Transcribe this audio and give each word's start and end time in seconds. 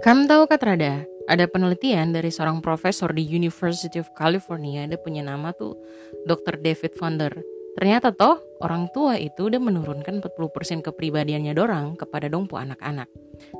Kamu 0.00 0.32
tahu 0.32 0.48
Kak 0.48 0.64
Rada, 0.64 1.04
ada 1.28 1.44
penelitian 1.44 2.16
dari 2.16 2.32
seorang 2.32 2.64
profesor 2.64 3.12
di 3.12 3.20
University 3.20 4.00
of 4.00 4.08
California, 4.16 4.88
dia 4.88 4.96
punya 4.96 5.20
nama 5.20 5.52
tuh 5.52 5.76
Dr. 6.24 6.56
David 6.56 6.96
Fonder. 6.96 7.28
Ternyata 7.76 8.08
toh 8.16 8.40
orang 8.64 8.88
tua 8.96 9.20
itu 9.20 9.52
udah 9.52 9.60
menurunkan 9.60 10.24
40% 10.24 10.80
kepribadiannya 10.88 11.52
dorang 11.52 12.00
kepada 12.00 12.32
dompu 12.32 12.56
anak-anak. 12.56 13.12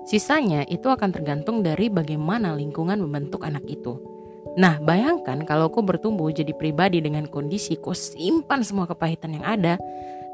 Sisanya 0.08 0.64
itu 0.64 0.88
akan 0.88 1.12
tergantung 1.12 1.60
dari 1.60 1.92
bagaimana 1.92 2.56
lingkungan 2.56 3.04
membentuk 3.04 3.44
anak 3.44 3.68
itu. 3.68 4.00
Nah, 4.56 4.80
bayangkan 4.80 5.44
kalau 5.44 5.68
kau 5.68 5.84
bertumbuh 5.84 6.32
jadi 6.32 6.56
pribadi 6.56 7.04
dengan 7.04 7.28
kondisi 7.28 7.76
kau 7.76 7.92
simpan 7.92 8.64
semua 8.64 8.88
kepahitan 8.88 9.36
yang 9.36 9.44
ada 9.44 9.76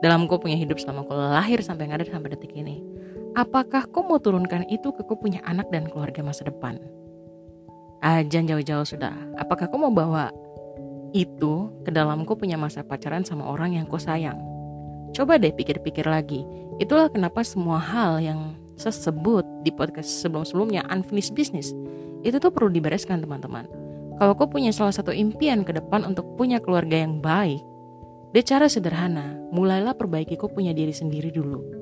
dalam 0.06 0.30
kau 0.30 0.38
punya 0.38 0.54
hidup 0.54 0.78
selama 0.78 1.02
kau 1.02 1.18
lahir 1.18 1.66
sampai 1.66 1.90
yang 1.90 1.98
ada 1.98 2.06
sampai 2.06 2.30
detik 2.30 2.54
ini. 2.54 3.05
Apakah 3.36 3.84
kau 3.92 4.00
mau 4.00 4.16
turunkan 4.16 4.64
itu 4.72 4.96
ke 4.96 5.04
kau 5.04 5.20
punya 5.20 5.44
anak 5.44 5.68
dan 5.68 5.84
keluarga 5.92 6.24
masa 6.24 6.48
depan? 6.48 6.80
Ah, 8.00 8.24
jangan 8.24 8.56
jauh-jauh 8.56 8.96
sudah. 8.96 9.12
Apakah 9.36 9.68
kau 9.68 9.76
mau 9.76 9.92
bawa 9.92 10.32
itu 11.12 11.68
ke 11.84 11.92
dalam 11.92 12.24
kau 12.24 12.32
punya 12.32 12.56
masa 12.56 12.80
pacaran 12.80 13.28
sama 13.28 13.44
orang 13.44 13.76
yang 13.76 13.84
kau 13.84 14.00
sayang? 14.00 14.40
Coba 15.12 15.36
deh 15.36 15.52
pikir-pikir 15.52 16.08
lagi. 16.08 16.48
Itulah 16.80 17.12
kenapa 17.12 17.44
semua 17.44 17.76
hal 17.76 18.24
yang 18.24 18.56
saya 18.80 18.96
sebut 18.96 19.44
di 19.60 19.68
podcast 19.68 20.16
sebelum-sebelumnya 20.24 20.88
unfinished 20.88 21.36
business 21.36 21.76
itu 22.24 22.40
tuh 22.40 22.48
perlu 22.48 22.72
dibereskan 22.72 23.20
teman-teman. 23.20 23.68
Kalau 24.16 24.32
kau 24.32 24.48
punya 24.48 24.72
salah 24.72 24.96
satu 24.96 25.12
impian 25.12 25.60
ke 25.60 25.76
depan 25.76 26.08
untuk 26.08 26.24
punya 26.40 26.56
keluarga 26.56 27.04
yang 27.04 27.20
baik, 27.20 27.60
de 28.32 28.40
cara 28.40 28.64
sederhana, 28.64 29.36
mulailah 29.52 29.92
perbaiki 29.92 30.40
kau 30.40 30.48
punya 30.48 30.72
diri 30.72 30.96
sendiri 30.96 31.28
dulu. 31.28 31.75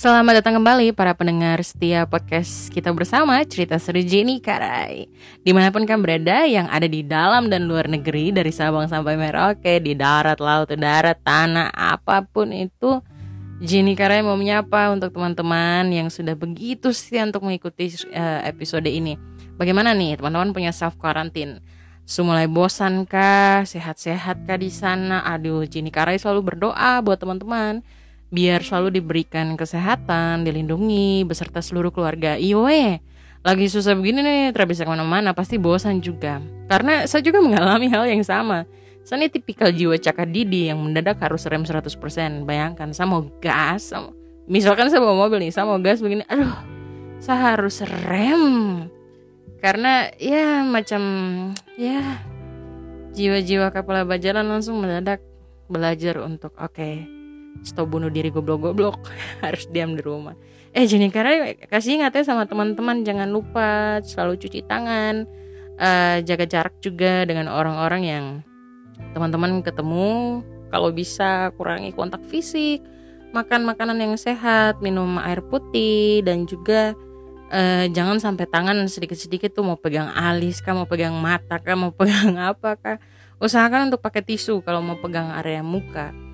Selamat 0.00 0.40
datang 0.40 0.56
kembali 0.56 0.96
para 0.96 1.12
pendengar 1.12 1.60
setia 1.60 2.08
podcast 2.08 2.72
kita 2.72 2.88
bersama 2.88 3.36
Cerita 3.44 3.76
Seru 3.76 4.00
Jenny 4.00 4.40
Karai 4.40 5.12
Di 5.44 5.52
mana 5.52 5.68
pun 5.68 5.84
kamu 5.84 6.00
berada 6.00 6.48
yang 6.48 6.72
ada 6.72 6.88
di 6.88 7.04
dalam 7.04 7.52
dan 7.52 7.68
luar 7.68 7.84
negeri 7.84 8.32
Dari 8.32 8.48
Sabang 8.48 8.88
sampai 8.88 9.20
Merauke 9.20 9.76
Di 9.76 9.92
darat, 9.92 10.40
laut, 10.40 10.72
darat, 10.72 11.20
tanah, 11.20 11.68
apa 11.76 12.24
pun 12.24 12.48
itu 12.48 13.04
Jenny 13.60 13.92
Karai 13.92 14.24
mau 14.24 14.40
menyapa 14.40 14.88
untuk 14.88 15.12
teman-teman 15.12 15.92
yang 15.92 16.08
sudah 16.08 16.32
begitu 16.32 16.96
setia 16.96 17.28
untuk 17.28 17.44
mengikuti 17.44 17.92
uh, 18.16 18.40
episode 18.48 18.88
ini 18.88 19.20
Bagaimana 19.60 19.92
nih 19.92 20.16
teman-teman 20.16 20.56
punya 20.56 20.72
self 20.72 20.96
quarantine 20.96 21.60
Sumulai 22.08 22.48
bosan 22.48 23.04
kah? 23.04 23.68
Sehat-sehat 23.68 24.48
kah 24.48 24.56
di 24.56 24.72
sana? 24.72 25.28
Aduh, 25.28 25.68
Jenny 25.68 25.92
Karai 25.92 26.16
selalu 26.16 26.56
berdoa 26.56 27.04
buat 27.04 27.20
teman-teman 27.20 27.84
biar 28.30 28.62
selalu 28.62 29.02
diberikan 29.02 29.58
kesehatan, 29.58 30.46
dilindungi 30.46 31.26
beserta 31.26 31.58
seluruh 31.58 31.90
keluarga. 31.90 32.38
Iwe, 32.38 33.02
lagi 33.42 33.66
susah 33.66 33.98
begini 33.98 34.22
nih, 34.22 34.40
tidak 34.54 34.70
bisa 34.70 34.86
ke 34.86 34.90
mana-mana, 34.90 35.34
pasti 35.34 35.58
bosan 35.58 35.98
juga. 35.98 36.38
Karena 36.70 37.04
saya 37.10 37.26
juga 37.26 37.42
mengalami 37.42 37.90
hal 37.90 38.06
yang 38.06 38.22
sama. 38.22 38.64
Saya 39.02 39.26
ini 39.26 39.28
tipikal 39.34 39.74
jiwa 39.74 39.98
cakar 39.98 40.30
didi 40.30 40.70
yang 40.70 40.78
mendadak 40.78 41.18
harus 41.18 41.42
rem 41.50 41.66
100%. 41.66 42.46
Bayangkan, 42.46 42.94
saya 42.94 43.10
mau 43.10 43.26
gas, 43.42 43.90
sama, 43.90 44.14
misalkan 44.46 44.86
saya 44.86 45.02
bawa 45.02 45.26
mobil 45.26 45.42
nih, 45.42 45.50
saya 45.50 45.66
mau 45.66 45.82
gas 45.82 45.98
begini, 45.98 46.22
aduh, 46.30 46.54
saya 47.18 47.58
harus 47.58 47.82
rem. 48.06 48.86
Karena 49.58 50.08
ya 50.16 50.62
macam, 50.62 51.02
ya 51.74 52.22
jiwa-jiwa 53.12 53.74
kapal 53.74 54.06
bajalan 54.06 54.46
langsung 54.46 54.78
mendadak 54.78 55.20
belajar 55.66 56.22
untuk 56.22 56.54
oke, 56.56 56.72
okay, 56.76 57.19
stop 57.62 57.92
bunuh 57.92 58.08
diri 58.08 58.32
goblok-goblok. 58.32 59.00
Harus 59.44 59.68
diam 59.70 59.96
di 59.96 60.02
rumah. 60.02 60.36
Eh 60.70 60.86
jadi 60.86 61.10
karena 61.10 61.54
kasih 61.66 62.00
ingat 62.00 62.14
ya 62.16 62.22
sama 62.24 62.46
teman-teman. 62.46 63.02
Jangan 63.02 63.28
lupa 63.28 64.00
selalu 64.04 64.40
cuci 64.40 64.60
tangan. 64.64 65.26
Uh, 65.80 66.20
jaga 66.28 66.44
jarak 66.44 66.76
juga 66.84 67.24
dengan 67.24 67.48
orang-orang 67.48 68.02
yang 68.04 68.24
teman-teman 69.16 69.64
ketemu. 69.64 70.44
Kalau 70.70 70.90
bisa 70.94 71.50
kurangi 71.58 71.90
kontak 71.90 72.22
fisik. 72.28 72.84
Makan 73.30 73.62
makanan 73.62 74.02
yang 74.02 74.14
sehat 74.18 74.82
minum 74.82 75.14
air 75.22 75.38
putih 75.38 76.18
dan 76.26 76.50
juga 76.50 76.98
uh, 77.54 77.86
jangan 77.86 78.18
sampai 78.18 78.42
tangan 78.50 78.74
sedikit-sedikit 78.90 79.54
tuh 79.54 79.62
mau 79.62 79.78
pegang 79.78 80.10
alis 80.10 80.58
kah 80.58 80.74
mau 80.74 80.82
pegang 80.90 81.14
mata 81.14 81.62
kah 81.62 81.78
mau 81.78 81.94
pegang 81.98 82.38
apa 82.38 82.74
kah. 82.78 82.98
Usahakan 83.40 83.88
untuk 83.88 84.04
pakai 84.04 84.20
tisu 84.20 84.60
kalau 84.60 84.84
mau 84.84 85.00
pegang 85.00 85.32
area 85.32 85.64
muka 85.64 86.29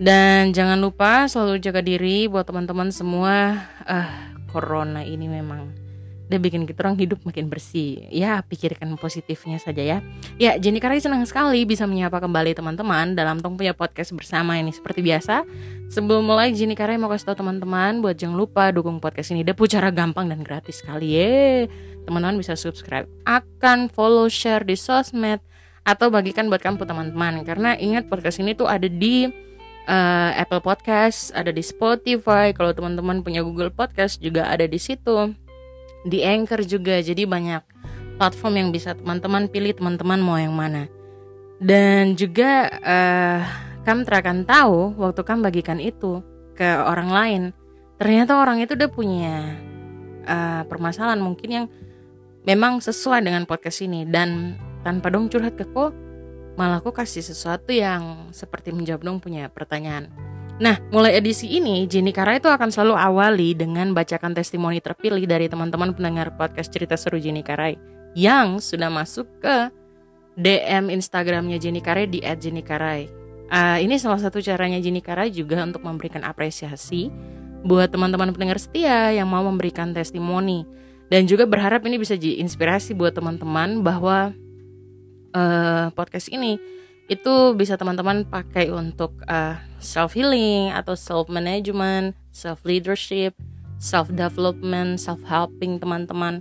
dan 0.00 0.50
jangan 0.50 0.78
lupa 0.80 1.30
selalu 1.30 1.62
jaga 1.62 1.80
diri 1.80 2.26
buat 2.26 2.46
teman-teman 2.48 2.90
semua. 2.90 3.68
Uh, 3.84 4.34
corona 4.50 5.02
ini 5.02 5.26
memang 5.26 5.84
dia 6.24 6.40
bikin 6.40 6.64
kita 6.64 6.88
orang 6.88 6.96
hidup 6.96 7.20
makin 7.22 7.52
bersih. 7.52 8.08
Ya, 8.08 8.40
pikirkan 8.40 8.88
positifnya 8.96 9.60
saja 9.60 9.84
ya. 9.84 9.98
Ya, 10.40 10.56
Jenny 10.56 10.80
Karai 10.80 10.96
senang 10.96 11.20
sekali 11.28 11.68
bisa 11.68 11.84
menyapa 11.84 12.16
kembali 12.16 12.56
teman-teman 12.56 13.12
dalam 13.12 13.44
Tong 13.44 13.60
punya 13.60 13.76
podcast 13.76 14.16
bersama 14.16 14.56
ini 14.56 14.72
seperti 14.72 15.04
biasa. 15.04 15.44
Sebelum 15.92 16.24
mulai 16.24 16.50
Jenny 16.56 16.72
Karai 16.72 16.96
mau 16.96 17.12
kasih 17.12 17.28
tahu 17.30 17.44
teman-teman 17.44 18.00
buat 18.00 18.16
jangan 18.16 18.40
lupa 18.40 18.72
dukung 18.72 19.04
podcast 19.04 19.36
ini. 19.36 19.44
Dia 19.44 19.52
cara 19.52 19.92
gampang 19.92 20.32
dan 20.32 20.40
gratis 20.40 20.80
sekali 20.80 21.12
ya. 21.12 21.68
Teman-teman 22.08 22.40
bisa 22.40 22.56
subscribe, 22.56 23.04
akan 23.28 23.92
follow, 23.92 24.28
share 24.32 24.64
di 24.64 24.80
sosmed 24.80 25.44
atau 25.84 26.08
bagikan 26.08 26.48
buat 26.48 26.64
kamu 26.64 26.80
teman-teman. 26.88 27.44
Karena 27.44 27.76
ingat 27.76 28.08
podcast 28.08 28.40
ini 28.40 28.56
tuh 28.56 28.64
ada 28.64 28.88
di 28.88 29.28
uh, 29.88 30.30
Apple 30.36 30.60
Podcast, 30.60 31.32
ada 31.36 31.52
di 31.52 31.60
Spotify. 31.60 32.52
Kalau 32.52 32.72
teman-teman 32.72 33.20
punya 33.20 33.40
Google 33.44 33.72
Podcast 33.72 34.20
juga 34.20 34.48
ada 34.48 34.64
di 34.64 34.80
situ. 34.80 35.32
Di 36.04 36.20
Anchor 36.24 36.64
juga. 36.68 37.00
Jadi 37.00 37.24
banyak 37.24 37.62
platform 38.16 38.54
yang 38.60 38.68
bisa 38.70 38.94
teman-teman 38.94 39.48
pilih 39.48 39.74
teman-teman 39.74 40.20
mau 40.20 40.38
yang 40.38 40.54
mana. 40.54 40.86
Dan 41.58 42.18
juga 42.18 42.68
uh, 42.82 43.40
kamu 43.86 44.04
akan 44.04 44.38
tahu 44.44 44.96
waktu 45.00 45.20
kamu 45.22 45.40
bagikan 45.48 45.78
itu 45.80 46.20
ke 46.54 46.64
orang 46.64 47.10
lain, 47.10 47.42
ternyata 47.98 48.38
orang 48.38 48.62
itu 48.62 48.78
udah 48.78 48.90
punya 48.90 49.58
uh, 50.24 50.62
permasalahan 50.66 51.18
mungkin 51.18 51.48
yang 51.50 51.66
memang 52.46 52.78
sesuai 52.78 53.24
dengan 53.24 53.44
podcast 53.48 53.82
ini 53.82 54.06
dan 54.06 54.60
tanpa 54.84 55.10
dong 55.10 55.32
curhat 55.32 55.56
ke 55.56 55.66
kok 55.72 56.03
malah 56.54 56.78
aku 56.78 56.94
kasih 56.94 57.22
sesuatu 57.22 57.74
yang 57.74 58.30
seperti 58.30 58.70
menjawab 58.70 59.02
dong 59.02 59.18
punya 59.18 59.50
pertanyaan. 59.50 60.10
Nah, 60.62 60.78
mulai 60.94 61.18
edisi 61.18 61.50
ini, 61.50 61.82
Jenny 61.90 62.14
Kara 62.14 62.38
itu 62.38 62.46
akan 62.46 62.70
selalu 62.70 62.94
awali 62.94 63.58
dengan 63.58 63.90
bacakan 63.90 64.38
testimoni 64.38 64.78
terpilih 64.78 65.26
dari 65.26 65.50
teman-teman 65.50 65.90
pendengar 65.90 66.30
podcast 66.38 66.70
cerita 66.70 66.94
seru 66.94 67.18
Jenny 67.18 67.42
Karai 67.42 67.74
yang 68.14 68.62
sudah 68.62 68.86
masuk 68.86 69.26
ke 69.42 69.74
DM 70.38 70.94
Instagramnya 70.94 71.58
Jenny 71.58 71.82
Karai 71.82 72.06
di 72.06 72.22
@jennykarai. 72.22 73.10
Uh, 73.50 73.78
ini 73.82 73.98
salah 73.98 74.22
satu 74.22 74.38
caranya 74.38 74.78
Jenny 74.78 75.02
Karai 75.02 75.34
juga 75.34 75.62
untuk 75.66 75.82
memberikan 75.82 76.22
apresiasi 76.22 77.10
buat 77.66 77.90
teman-teman 77.90 78.30
pendengar 78.30 78.62
setia 78.62 79.10
yang 79.10 79.26
mau 79.26 79.42
memberikan 79.42 79.90
testimoni 79.90 80.62
dan 81.10 81.26
juga 81.26 81.46
berharap 81.46 81.82
ini 81.86 81.98
bisa 81.98 82.14
jadi 82.14 82.40
inspirasi 82.42 82.94
buat 82.94 83.14
teman-teman 83.14 83.82
bahwa 83.82 84.34
uh, 85.34 85.90
podcast 85.92 86.30
ini 86.30 86.56
itu 87.04 87.52
bisa 87.52 87.76
teman-teman 87.76 88.24
pakai 88.24 88.72
untuk 88.72 89.12
uh, 89.28 89.52
eh, 89.52 89.56
self 89.76 90.16
healing 90.16 90.72
atau 90.72 90.96
self 90.96 91.28
management, 91.28 92.16
self 92.32 92.64
leadership, 92.64 93.36
self 93.76 94.08
development, 94.08 94.96
self 94.96 95.20
helping 95.28 95.76
teman-teman. 95.76 96.40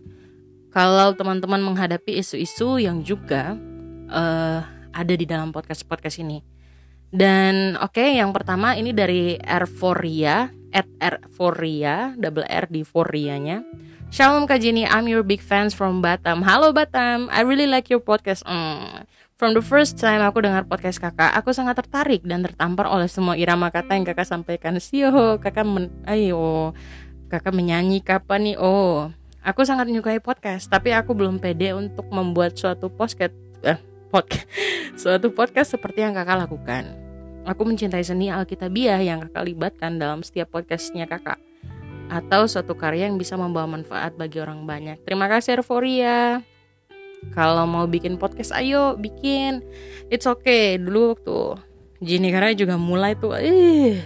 Kalau 0.71 1.11
teman-teman 1.13 1.59
menghadapi 1.59 2.15
isu-isu 2.15 2.79
yang 2.79 3.03
juga 3.03 3.59
uh, 4.07 4.63
ada 4.95 5.13
di 5.13 5.27
dalam 5.27 5.51
podcast 5.51 5.83
podcast 5.83 6.23
ini. 6.23 6.39
Dan 7.13 7.77
oke, 7.77 7.99
okay, 7.99 8.17
yang 8.17 8.33
pertama 8.33 8.73
ini 8.73 8.89
dari 8.89 9.37
Erforia, 9.37 10.49
at 10.73 10.89
Erforia, 10.97 12.17
double 12.17 12.47
R 12.49 12.65
di 12.71 12.81
Forianya. 12.81 13.61
Shalom 14.13 14.45
Kak 14.45 14.61
Jenny, 14.61 14.85
I'm 14.85 15.09
your 15.09 15.25
big 15.25 15.41
fans 15.41 15.73
from 15.73 15.97
Batam. 15.97 16.45
Halo 16.45 16.69
Batam, 16.69 17.33
I 17.33 17.41
really 17.41 17.65
like 17.65 17.89
your 17.89 17.97
podcast. 17.97 18.45
Mm. 18.45 19.09
From 19.41 19.57
the 19.57 19.65
first 19.65 19.97
time 19.97 20.21
aku 20.21 20.37
dengar 20.45 20.69
podcast 20.69 21.01
kakak, 21.01 21.33
aku 21.33 21.49
sangat 21.49 21.81
tertarik 21.81 22.21
dan 22.21 22.45
tertampar 22.45 22.85
oleh 22.93 23.09
semua 23.09 23.33
irama 23.33 23.73
kata 23.73 23.97
yang 23.97 24.05
kakak 24.05 24.29
sampaikan. 24.29 24.77
Sio, 24.77 25.41
kakak 25.41 25.65
men, 25.65 25.89
ayo, 26.05 26.77
kakak 27.25 27.57
menyanyi 27.57 28.05
kapan 28.05 28.53
nih? 28.53 28.57
Oh, 28.61 29.09
aku 29.41 29.65
sangat 29.65 29.89
menyukai 29.89 30.21
podcast, 30.21 30.69
tapi 30.69 30.93
aku 30.93 31.17
belum 31.17 31.41
pede 31.41 31.73
untuk 31.73 32.05
membuat 32.13 32.53
suatu 32.53 32.93
podcast, 32.93 33.33
eh, 33.65 33.81
podcast, 34.13 34.45
suatu 35.09 35.33
podcast 35.33 35.73
seperti 35.73 36.05
yang 36.05 36.13
kakak 36.13 36.37
lakukan. 36.37 36.85
Aku 37.49 37.65
mencintai 37.65 38.05
seni 38.05 38.29
Alkitabiah 38.29 39.01
yang 39.01 39.25
kakak 39.25 39.41
libatkan 39.41 39.97
dalam 39.97 40.21
setiap 40.21 40.53
podcastnya 40.53 41.09
kakak 41.09 41.41
atau 42.11 42.47
suatu 42.47 42.75
karya 42.75 43.07
yang 43.11 43.19
bisa 43.19 43.35
membawa 43.39 43.67
manfaat 43.67 44.15
bagi 44.15 44.39
orang 44.39 44.67
banyak. 44.67 44.99
Terima 45.03 45.29
kasih 45.31 45.61
Erforia. 45.61 46.43
Kalau 47.31 47.63
mau 47.63 47.87
bikin 47.87 48.19
podcast 48.19 48.51
ayo 48.51 48.99
bikin. 48.99 49.63
It's 50.11 50.27
okay. 50.27 50.75
Dulu 50.75 51.15
waktu 51.15 51.39
Jini 52.03 52.35
Karai 52.35 52.59
juga 52.59 52.75
mulai 52.75 53.15
tuh 53.15 53.31
eh 53.39 54.03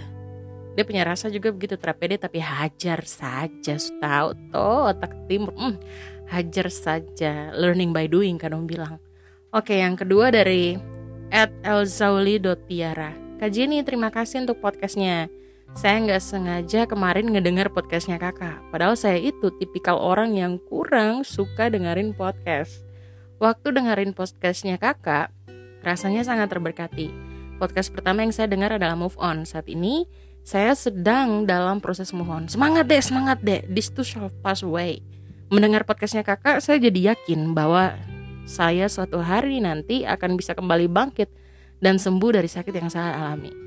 dia 0.77 0.85
punya 0.85 1.01
rasa 1.09 1.33
juga 1.33 1.49
begitu 1.49 1.73
terapede 1.73 2.21
tapi 2.21 2.37
hajar 2.37 3.01
saja 3.01 3.81
tahu 3.97 4.37
tuh 4.53 4.93
otak 4.93 5.09
timur 5.25 5.49
hmm, 5.57 5.81
hajar 6.29 6.69
saja 6.69 7.49
learning 7.57 7.89
by 7.89 8.05
doing 8.05 8.37
kan 8.37 8.53
om 8.53 8.69
bilang 8.69 9.01
oke 9.49 9.73
yang 9.73 9.97
kedua 9.97 10.29
dari 10.29 10.77
at 11.33 11.49
elzauli.tiara 11.65 13.41
Kak 13.41 13.49
Jenny 13.49 13.81
terima 13.81 14.13
kasih 14.13 14.45
untuk 14.45 14.61
podcastnya 14.61 15.33
saya 15.77 16.01
nggak 16.01 16.23
sengaja 16.25 16.89
kemarin 16.89 17.29
ngedengar 17.29 17.69
podcastnya 17.69 18.17
kakak 18.17 18.57
padahal 18.73 18.97
saya 18.97 19.21
itu 19.21 19.53
tipikal 19.61 20.01
orang 20.01 20.33
yang 20.33 20.57
kurang 20.73 21.21
suka 21.21 21.69
dengerin 21.69 22.17
podcast 22.17 22.81
waktu 23.37 23.77
dengerin 23.77 24.17
podcastnya 24.17 24.81
kakak 24.81 25.29
rasanya 25.85 26.25
sangat 26.25 26.49
terberkati 26.49 27.13
podcast 27.61 27.93
pertama 27.93 28.25
yang 28.25 28.33
saya 28.33 28.49
dengar 28.49 28.73
adalah 28.73 28.97
move 28.97 29.13
on 29.21 29.45
saat 29.45 29.69
ini 29.69 30.09
saya 30.41 30.73
sedang 30.73 31.43
dalam 31.43 31.83
proses 31.83 32.15
move 32.15 32.31
on. 32.31 32.47
Semangat 32.47 32.87
deh, 32.87 33.03
semangat 33.03 33.43
deh. 33.43 33.67
This 33.67 33.91
too 33.91 34.07
shall 34.07 34.31
pass 34.39 34.63
away. 34.63 35.03
Mendengar 35.51 35.83
podcastnya 35.83 36.23
kakak, 36.23 36.63
saya 36.63 36.79
jadi 36.79 37.11
yakin 37.11 37.51
bahwa 37.51 37.99
saya 38.47 38.87
suatu 38.87 39.19
hari 39.19 39.59
nanti 39.59 40.07
akan 40.07 40.39
bisa 40.39 40.55
kembali 40.55 40.87
bangkit 40.87 41.27
dan 41.83 41.99
sembuh 41.99 42.39
dari 42.39 42.47
sakit 42.47 42.71
yang 42.71 42.87
saya 42.87 43.11
alami. 43.19 43.66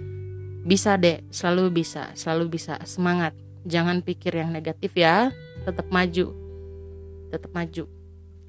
Bisa 0.61 0.97
deh, 1.01 1.25
selalu 1.33 1.83
bisa, 1.83 2.13
selalu 2.13 2.57
bisa. 2.61 2.77
Semangat. 2.85 3.33
Jangan 3.65 4.05
pikir 4.05 4.37
yang 4.37 4.53
negatif 4.53 4.93
ya. 4.97 5.33
Tetap 5.65 5.89
maju. 5.89 6.33
Tetap 7.33 7.51
maju. 7.53 7.85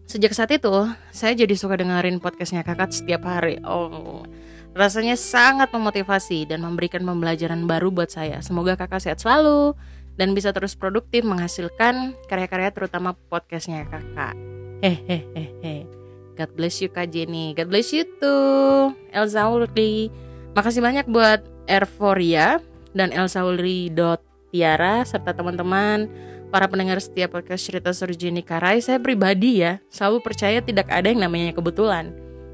Sejak 0.08 0.36
saat 0.36 0.52
itu, 0.52 0.72
saya 1.16 1.34
jadi 1.36 1.56
suka 1.56 1.80
dengerin 1.80 2.20
podcastnya 2.20 2.68
kakak 2.68 2.92
setiap 2.92 3.24
hari. 3.24 3.64
Oh, 3.64 4.28
Rasanya 4.72 5.20
sangat 5.20 5.76
memotivasi 5.76 6.48
dan 6.48 6.64
memberikan 6.64 7.04
pembelajaran 7.04 7.68
baru 7.68 7.92
buat 7.92 8.08
saya. 8.08 8.40
Semoga 8.40 8.80
kakak 8.80 9.04
sehat 9.04 9.20
selalu 9.20 9.76
dan 10.16 10.32
bisa 10.32 10.56
terus 10.56 10.80
produktif 10.80 11.28
menghasilkan 11.28 12.16
karya-karya 12.32 12.72
terutama 12.72 13.12
podcastnya 13.28 13.84
kakak. 13.92 14.32
Hehehe. 14.80 15.84
God 16.40 16.52
bless 16.56 16.80
you 16.80 16.88
Kak 16.88 17.12
Jenny. 17.12 17.52
God 17.52 17.68
bless 17.68 17.92
you 17.92 18.08
too. 18.08 18.96
Elza 19.12 19.52
Ulri. 19.52 20.08
Makasih 20.56 20.80
banyak 20.80 21.06
buat 21.12 21.44
Erforia 21.72 22.60
dan. 22.92 23.16
Tiara 24.52 25.08
serta 25.08 25.32
teman-teman 25.32 26.12
para 26.52 26.68
pendengar 26.68 27.00
setiap 27.00 27.40
podcast 27.40 27.64
cerita 27.64 27.96
Jenny 28.12 28.44
Karai. 28.44 28.84
Saya 28.84 29.00
pribadi 29.00 29.64
ya 29.64 29.80
selalu 29.88 30.20
percaya 30.20 30.60
tidak 30.60 30.92
ada 30.92 31.08
yang 31.08 31.24
namanya 31.24 31.56
kebetulan 31.56 32.12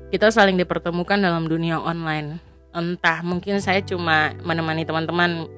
kita 0.07 0.31
saling 0.31 0.55
dipertemukan 0.55 1.19
dalam 1.19 1.49
dunia 1.49 1.81
online. 1.81 2.39
Entah 2.71 3.25
mungkin 3.25 3.59
saya 3.59 3.81
cuma 3.81 4.37
menemani 4.45 4.85
teman-teman 4.85 5.49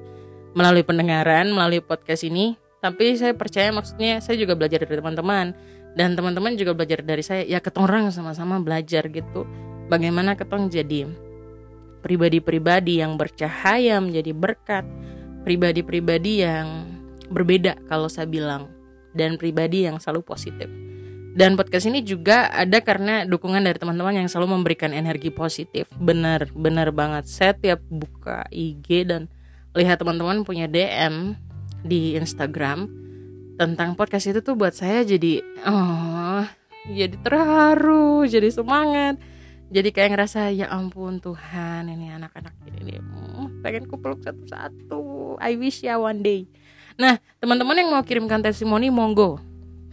melalui 0.56 0.82
pendengaran, 0.82 1.52
melalui 1.52 1.78
podcast 1.78 2.26
ini, 2.26 2.58
tapi 2.82 3.14
saya 3.14 3.36
percaya 3.36 3.70
maksudnya 3.70 4.18
saya 4.18 4.40
juga 4.40 4.56
belajar 4.56 4.82
dari 4.82 4.96
teman-teman 4.98 5.52
dan 5.94 6.16
teman-teman 6.16 6.56
juga 6.56 6.72
belajar 6.74 7.04
dari 7.04 7.22
saya. 7.22 7.44
Ya 7.44 7.60
ketong 7.62 7.86
orang 7.86 8.10
sama-sama 8.10 8.58
belajar 8.58 9.06
gitu. 9.12 9.46
Bagaimana 9.86 10.34
ketong 10.34 10.72
jadi 10.72 11.06
pribadi-pribadi 12.00 13.00
yang 13.00 13.14
bercahaya 13.20 14.00
menjadi 14.00 14.32
berkat, 14.32 14.84
pribadi-pribadi 15.44 16.44
yang 16.44 16.88
berbeda 17.30 17.78
kalau 17.86 18.10
saya 18.10 18.26
bilang 18.26 18.72
dan 19.14 19.38
pribadi 19.38 19.86
yang 19.86 20.02
selalu 20.02 20.24
positif. 20.26 20.68
Dan 21.30 21.54
podcast 21.54 21.86
ini 21.86 22.02
juga 22.02 22.50
ada 22.50 22.82
karena 22.82 23.22
dukungan 23.22 23.62
dari 23.62 23.78
teman-teman 23.78 24.18
yang 24.18 24.26
selalu 24.26 24.58
memberikan 24.58 24.90
energi 24.90 25.30
positif. 25.30 25.86
Bener 25.94 26.90
banget. 26.90 27.30
Saya 27.30 27.54
tiap 27.54 27.78
buka 27.86 28.50
IG 28.50 29.06
dan 29.06 29.30
lihat 29.78 30.02
teman-teman 30.02 30.42
punya 30.42 30.66
DM 30.66 31.38
di 31.86 32.18
Instagram 32.18 32.90
tentang 33.54 33.94
podcast 33.94 34.26
itu 34.26 34.42
tuh 34.42 34.58
buat 34.58 34.74
saya 34.74 35.06
jadi 35.06 35.44
oh 35.68 36.42
jadi 36.88 37.14
terharu, 37.20 38.24
jadi 38.24 38.48
semangat. 38.48 39.20
Jadi 39.70 39.94
kayak 39.94 40.18
ngerasa 40.18 40.50
ya 40.50 40.66
ampun 40.66 41.22
Tuhan 41.22 41.86
ini 41.86 42.10
anak-anak 42.10 42.58
ini 42.66 42.98
hmm, 42.98 43.62
pengen 43.62 43.86
kupeluk 43.86 44.18
satu-satu. 44.18 45.38
I 45.38 45.54
wish 45.54 45.86
ya 45.86 45.94
one 45.94 46.26
day. 46.26 46.50
Nah 46.98 47.22
teman-teman 47.38 47.78
yang 47.78 47.94
mau 47.94 48.02
kirimkan 48.02 48.42
testimoni 48.42 48.90
monggo 48.90 49.38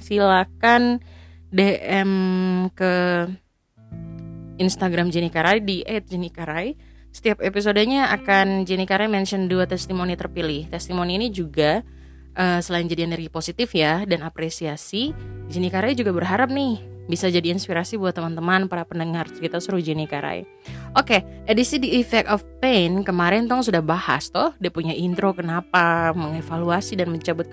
silakan 0.01 0.97
DM 1.53 2.11
ke 2.73 2.93
Instagram 4.57 5.13
Jenny 5.13 5.29
Karai 5.29 5.61
di 5.61 5.85
@jennykarai. 5.85 6.73
Setiap 7.13 7.45
episodenya 7.45 8.09
akan 8.13 8.65
Jenny 8.65 8.89
Karai 8.89 9.05
mention 9.05 9.45
dua 9.45 9.69
testimoni 9.69 10.17
terpilih. 10.17 10.73
Testimoni 10.73 11.21
ini 11.21 11.29
juga 11.29 11.85
uh, 12.33 12.59
selain 12.61 12.89
jadi 12.89 13.05
energi 13.05 13.29
positif 13.29 13.73
ya 13.77 14.05
dan 14.09 14.25
apresiasi, 14.25 15.13
Jenny 15.49 15.69
Karai 15.69 15.93
juga 15.97 16.13
berharap 16.13 16.49
nih 16.49 16.96
bisa 17.07 17.31
jadi 17.31 17.55
inspirasi 17.55 17.95
buat 17.95 18.13
teman-teman 18.13 18.67
para 18.67 18.83
pendengar 18.83 19.25
cerita 19.31 19.57
seru 19.63 19.79
Jenny 19.79 20.05
Karai. 20.05 20.43
Oke, 20.93 21.23
edisi 21.47 21.79
The 21.79 22.03
Effect 22.03 22.27
of 22.27 22.43
Pain 22.59 23.01
kemarin 23.07 23.47
Tong 23.47 23.63
sudah 23.63 23.79
bahas 23.79 24.27
toh 24.27 24.51
dia 24.59 24.69
punya 24.69 24.91
intro 24.91 25.31
kenapa 25.31 26.11
mengevaluasi 26.13 26.99
dan 26.99 27.09
mencabut 27.09 27.47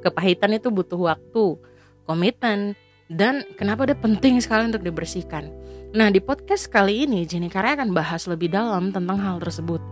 kepahitan 0.00 0.54
itu 0.54 0.70
butuh 0.70 1.10
waktu, 1.10 1.58
komitmen, 2.06 2.78
dan 3.10 3.42
kenapa 3.58 3.90
dia 3.90 3.98
penting 3.98 4.38
sekali 4.38 4.70
untuk 4.70 4.86
dibersihkan. 4.86 5.50
Nah, 5.90 6.06
di 6.06 6.22
podcast 6.22 6.70
kali 6.70 7.02
ini 7.10 7.26
Jenny 7.26 7.50
Karya 7.50 7.74
akan 7.82 7.90
bahas 7.90 8.30
lebih 8.30 8.54
dalam 8.54 8.94
tentang 8.94 9.18
hal 9.18 9.42
tersebut. 9.42 9.82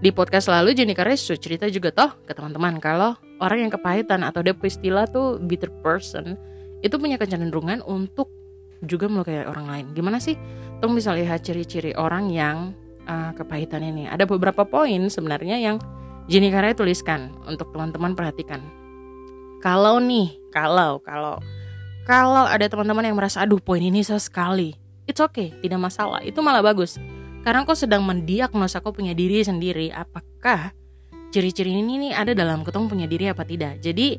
Di 0.00 0.14
podcast 0.14 0.46
lalu 0.48 0.72
Jenny 0.72 0.94
Karya 0.94 1.18
cerita 1.18 1.66
juga 1.66 1.90
toh 1.90 2.14
ke 2.22 2.32
teman-teman 2.32 2.78
kalau 2.78 3.18
orang 3.42 3.66
yang 3.66 3.72
kepahitan 3.74 4.22
atau 4.22 4.40
dia 4.40 4.54
istilah 4.54 5.04
tuh 5.10 5.42
bitter 5.42 5.68
person 5.82 6.38
itu 6.80 6.96
punya 6.96 7.20
kecenderungan 7.20 7.84
untuk 7.84 8.32
juga 8.84 9.06
melukai 9.08 9.44
orang 9.44 9.66
lain. 9.68 9.86
Gimana 9.92 10.18
sih? 10.20 10.36
Tong 10.80 10.96
bisa 10.96 11.12
lihat 11.12 11.44
ciri-ciri 11.44 11.92
orang 11.96 12.32
yang 12.32 12.72
uh, 13.04 13.32
kepahitan 13.36 13.84
ini. 13.84 14.08
Ada 14.08 14.24
beberapa 14.24 14.64
poin 14.64 15.08
sebenarnya 15.12 15.60
yang 15.60 15.76
Jenny 16.30 16.48
Karya 16.48 16.72
tuliskan 16.76 17.34
untuk 17.44 17.74
teman-teman 17.74 18.14
perhatikan. 18.14 18.62
Kalau 19.60 20.00
nih, 20.00 20.32
kalau 20.54 21.02
kalau 21.04 21.36
kalau 22.08 22.48
ada 22.48 22.64
teman-teman 22.64 23.12
yang 23.12 23.16
merasa 23.18 23.44
aduh 23.44 23.60
poin 23.60 23.82
ini 23.82 24.00
susah 24.00 24.22
sekali, 24.22 24.72
it's 25.04 25.20
okay, 25.20 25.52
tidak 25.60 25.80
masalah. 25.82 26.24
Itu 26.24 26.40
malah 26.40 26.64
bagus. 26.64 26.96
Karena 27.44 27.64
kau 27.64 27.76
sedang 27.76 28.04
mendiagnosa 28.04 28.80
kau 28.80 28.92
punya 28.92 29.12
diri 29.12 29.40
sendiri, 29.44 29.92
apakah 29.92 30.72
ciri-ciri 31.30 31.76
ini 31.76 32.08
nih 32.08 32.12
ada 32.16 32.32
dalam 32.32 32.64
ketong 32.64 32.88
punya 32.88 33.04
diri 33.04 33.28
apa 33.28 33.44
tidak. 33.44 33.80
Jadi 33.84 34.16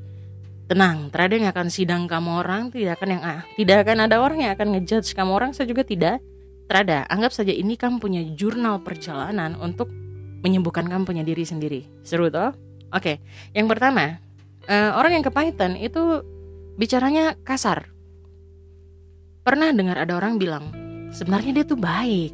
tenang, 0.71 1.11
terada 1.11 1.35
yang 1.35 1.51
akan 1.51 1.67
sidang 1.67 2.07
kamu 2.07 2.47
orang, 2.47 2.71
tidak 2.71 2.95
akan 2.95 3.19
yang 3.19 3.23
ah, 3.27 3.43
tidak 3.59 3.83
akan 3.83 4.07
ada 4.07 4.23
orang 4.23 4.39
yang 4.39 4.51
akan 4.55 4.79
ngejudge 4.79 5.11
kamu 5.11 5.35
orang, 5.35 5.51
saya 5.51 5.67
juga 5.67 5.83
tidak. 5.83 6.23
Terada, 6.71 7.03
anggap 7.11 7.35
saja 7.35 7.51
ini 7.51 7.75
kamu 7.75 7.99
punya 7.99 8.23
jurnal 8.39 8.79
perjalanan 8.79 9.59
untuk 9.59 9.91
menyembuhkan 10.39 10.87
kamu 10.87 11.03
punya 11.03 11.27
diri 11.27 11.43
sendiri. 11.43 11.83
Seru 12.07 12.31
toh? 12.31 12.55
Oke, 12.95 13.19
yang 13.51 13.67
pertama, 13.67 14.23
uh, 14.71 14.95
orang 14.95 15.19
yang 15.19 15.25
kepahitan 15.27 15.75
itu 15.75 16.23
bicaranya 16.79 17.35
kasar. 17.43 17.91
Pernah 19.43 19.75
dengar 19.75 19.99
ada 19.99 20.15
orang 20.15 20.39
bilang, 20.39 20.71
sebenarnya 21.11 21.51
dia 21.51 21.65
tuh 21.67 21.75
baik. 21.75 22.31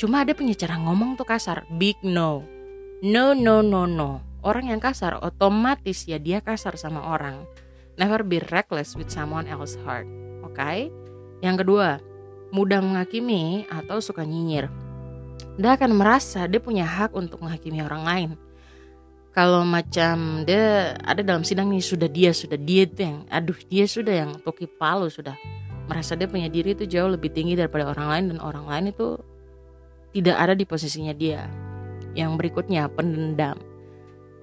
Cuma 0.00 0.24
ada 0.24 0.32
punya 0.32 0.56
cara 0.56 0.80
ngomong 0.80 1.20
tuh 1.20 1.28
kasar. 1.28 1.68
Big 1.76 2.00
no. 2.00 2.48
No, 3.04 3.36
no, 3.36 3.60
no, 3.60 3.84
no. 3.84 4.24
Orang 4.40 4.72
yang 4.72 4.80
kasar 4.80 5.20
otomatis 5.20 6.08
ya 6.08 6.16
dia 6.16 6.40
kasar 6.40 6.80
sama 6.80 7.12
orang. 7.12 7.44
Never 7.94 8.26
be 8.26 8.42
reckless 8.50 8.98
with 8.98 9.10
someone 9.10 9.46
else's 9.46 9.78
heart. 9.86 10.08
Oke? 10.42 10.58
Okay? 10.58 10.78
Yang 11.44 11.66
kedua, 11.66 11.88
mudah 12.50 12.82
menghakimi 12.82 13.70
atau 13.70 14.02
suka 14.02 14.26
nyinyir. 14.26 14.66
Dia 15.58 15.78
akan 15.78 15.94
merasa 15.94 16.46
dia 16.50 16.58
punya 16.58 16.86
hak 16.86 17.14
untuk 17.14 17.42
menghakimi 17.42 17.82
orang 17.82 18.02
lain 18.02 18.30
kalau 19.34 19.66
macam 19.66 20.46
dia 20.46 20.94
ada 21.02 21.20
dalam 21.26 21.42
sidang 21.42 21.66
nih 21.66 21.82
sudah 21.82 22.06
dia 22.06 22.30
sudah 22.30 22.54
dia 22.54 22.86
itu 22.86 23.02
yang 23.02 23.26
aduh 23.26 23.58
dia 23.66 23.84
sudah 23.84 24.14
yang 24.14 24.30
toki 24.46 24.70
palu 24.70 25.10
sudah 25.10 25.34
merasa 25.90 26.14
dia 26.14 26.30
punya 26.30 26.46
diri 26.46 26.72
itu 26.72 26.86
jauh 26.86 27.10
lebih 27.10 27.34
tinggi 27.34 27.58
daripada 27.58 27.90
orang 27.90 28.08
lain 28.08 28.24
dan 28.30 28.38
orang 28.38 28.64
lain 28.70 28.94
itu 28.94 29.18
tidak 30.14 30.38
ada 30.38 30.54
di 30.54 30.62
posisinya 30.62 31.10
dia 31.10 31.50
yang 32.14 32.38
berikutnya 32.38 32.86
pendendam 32.94 33.58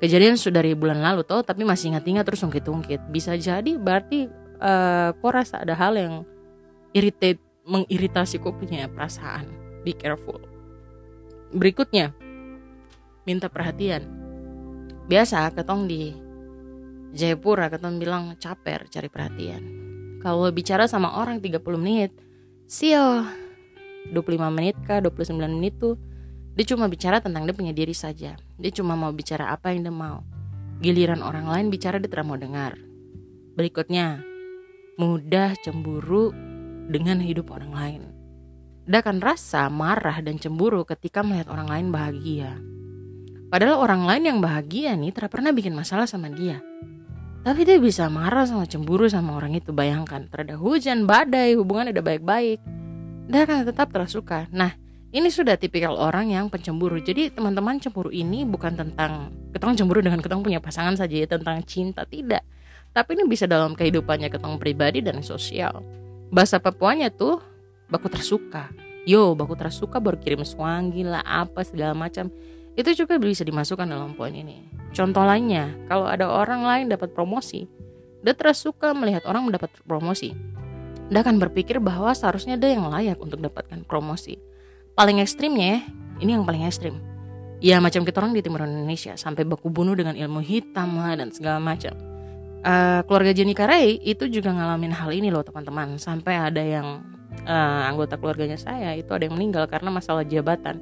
kejadian 0.02 0.34
sudah 0.34 0.66
dari 0.66 0.74
bulan 0.74 1.00
lalu 1.00 1.22
toh 1.22 1.46
tapi 1.46 1.62
masih 1.62 1.94
ingat-ingat 1.94 2.26
terus 2.26 2.42
ungkit-ungkit. 2.42 3.08
Bisa 3.14 3.38
jadi 3.38 3.78
berarti 3.78 4.26
uh, 4.58 5.14
kok 5.14 5.32
rasa 5.32 5.62
ada 5.62 5.78
hal 5.78 5.94
yang 5.94 6.14
irritate 6.92 7.38
mengiritasi 7.70 8.42
kok 8.42 8.58
punya 8.58 8.90
perasaan. 8.90 9.46
Be 9.86 9.94
careful. 9.94 10.42
Berikutnya 11.54 12.12
minta 13.30 13.48
perhatian. 13.48 14.02
Biasa 15.06 15.54
ketong 15.54 15.86
di 15.86 16.18
Jayapura 17.12 17.68
ketong 17.68 18.00
bilang 18.02 18.34
caper 18.42 18.90
cari 18.90 19.08
perhatian. 19.12 19.62
Kalau 20.24 20.50
bicara 20.50 20.90
sama 20.90 21.14
orang 21.22 21.38
30 21.38 21.62
menit 21.78 22.12
Sio. 22.66 23.28
25 24.10 24.18
menit 24.50 24.74
kah 24.90 24.98
29 24.98 25.38
menit 25.38 25.78
tuh 25.78 25.94
dia 26.52 26.66
cuma 26.68 26.92
bicara 26.92 27.24
tentang 27.24 27.48
dia 27.48 27.56
punya 27.56 27.72
diri 27.72 27.96
saja. 27.96 28.36
Dia 28.36 28.72
cuma 28.76 29.00
mau 29.00 29.16
bicara 29.16 29.56
apa 29.56 29.72
yang 29.72 29.88
dia 29.88 29.96
mau. 29.96 30.24
Giliran 30.84 31.24
orang 31.24 31.48
lain 31.48 31.72
bicara 31.72 31.96
dia 32.02 32.12
tidak 32.12 32.28
mau 32.28 32.36
dengar. 32.36 32.76
Berikutnya 33.56 34.20
mudah 35.00 35.56
cemburu 35.64 36.36
dengan 36.92 37.24
hidup 37.24 37.56
orang 37.56 37.72
lain. 37.72 38.02
Dia 38.84 39.00
akan 39.00 39.24
rasa 39.24 39.72
marah 39.72 40.20
dan 40.20 40.36
cemburu 40.42 40.84
ketika 40.84 41.24
melihat 41.24 41.48
orang 41.54 41.70
lain 41.72 41.88
bahagia. 41.94 42.60
Padahal 43.48 43.80
orang 43.80 44.04
lain 44.04 44.24
yang 44.28 44.40
bahagia 44.44 44.96
nih 45.00 45.16
tidak 45.16 45.32
pernah 45.32 45.56
bikin 45.56 45.72
masalah 45.72 46.10
sama 46.10 46.28
dia. 46.32 46.60
Tapi 47.42 47.64
dia 47.64 47.80
bisa 47.80 48.12
marah 48.12 48.44
sama 48.44 48.68
cemburu 48.68 49.08
sama 49.08 49.40
orang 49.40 49.56
itu. 49.56 49.72
Bayangkan 49.72 50.28
terhadap 50.28 50.60
hujan, 50.60 51.08
badai, 51.08 51.56
hubungan 51.56 51.90
udah 51.96 52.04
baik-baik. 52.04 52.60
Dia 53.32 53.48
akan 53.48 53.64
tetap 53.70 53.94
tersuka. 53.96 54.50
Nah 54.52 54.81
ini 55.12 55.28
sudah 55.28 55.60
tipikal 55.60 55.96
orang 56.00 56.32
yang 56.32 56.48
pencemburu. 56.48 57.00
Jadi 57.04 57.32
teman-teman 57.36 57.80
cemburu 57.84 58.12
ini 58.12 58.48
bukan 58.48 58.76
tentang 58.76 59.36
Ketong 59.52 59.76
cemburu 59.76 60.00
dengan 60.00 60.24
ketong 60.24 60.40
punya 60.40 60.64
pasangan 60.64 60.96
saja 60.96 61.12
ya 61.12 61.28
Tentang 61.28 61.60
cinta, 61.68 62.08
tidak. 62.08 62.48
Tapi 62.96 63.20
ini 63.20 63.28
bisa 63.28 63.44
dalam 63.48 63.76
kehidupannya 63.76 64.32
ketong 64.32 64.56
pribadi 64.56 65.04
dan 65.04 65.20
sosial. 65.20 65.84
Bahasa 66.32 66.60
Papuanya 66.60 67.12
tuh 67.12 67.44
Baku 67.92 68.08
tersuka. 68.08 68.72
Yo, 69.04 69.36
baku 69.36 69.60
tersuka 69.60 70.00
baru 70.00 70.16
kirim 70.16 70.48
swangi 70.48 71.04
lah 71.04 71.20
Apa 71.28 71.68
segala 71.68 71.92
macam. 71.92 72.32
Itu 72.80 72.96
juga 72.96 73.20
bisa 73.20 73.44
dimasukkan 73.44 73.84
dalam 73.84 74.16
poin 74.16 74.32
ini. 74.32 74.64
Contoh 74.96 75.28
lainnya, 75.28 75.76
kalau 75.92 76.08
ada 76.08 76.32
orang 76.32 76.64
lain 76.64 76.86
dapat 76.88 77.12
promosi, 77.12 77.68
dia 78.24 78.32
terus 78.32 78.64
suka 78.64 78.96
melihat 78.96 79.28
orang 79.28 79.44
mendapat 79.44 79.76
promosi. 79.84 80.32
Dia 81.12 81.20
akan 81.20 81.44
berpikir 81.44 81.84
bahwa 81.84 82.16
seharusnya 82.16 82.56
dia 82.56 82.80
yang 82.80 82.88
layak 82.88 83.20
untuk 83.20 83.44
dapatkan 83.44 83.84
promosi. 83.84 84.40
Paling 84.98 85.24
ekstrimnya 85.24 85.66
ya, 85.78 85.80
ini 86.20 86.36
yang 86.38 86.46
paling 86.46 86.68
ekstrim. 86.68 87.00
Ya 87.62 87.78
macam 87.78 88.02
kita 88.02 88.22
orang 88.22 88.34
di 88.34 88.42
timur 88.42 88.66
Indonesia 88.66 89.14
sampai 89.14 89.46
baku 89.46 89.70
bunuh 89.70 89.94
dengan 89.94 90.18
ilmu 90.18 90.42
hitam 90.42 90.98
lah 90.98 91.14
dan 91.14 91.30
segala 91.30 91.62
macam. 91.62 91.94
Uh, 92.62 93.02
keluarga 93.10 93.34
Jenny 93.34 93.58
Karai 93.58 93.98
itu 94.02 94.30
juga 94.30 94.54
ngalamin 94.54 94.94
hal 94.94 95.10
ini 95.14 95.30
loh 95.30 95.46
teman-teman. 95.46 95.98
Sampai 96.02 96.38
ada 96.38 96.62
yang 96.62 97.06
uh, 97.46 97.82
anggota 97.90 98.18
keluarganya 98.18 98.58
saya 98.58 98.98
itu 98.98 99.14
ada 99.14 99.30
yang 99.30 99.38
meninggal 99.38 99.70
karena 99.70 99.94
masalah 99.94 100.26
jabatan. 100.26 100.82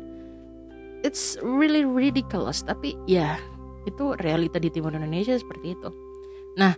It's 1.03 1.39
really 1.39 1.87
ridiculous 1.87 2.63
tapi 2.63 2.95
ya 3.07 3.39
itu 3.87 4.13
realita 4.19 4.61
di 4.61 4.69
timur 4.69 4.93
Indonesia 4.93 5.33
seperti 5.37 5.77
itu 5.77 5.89
nah 6.57 6.77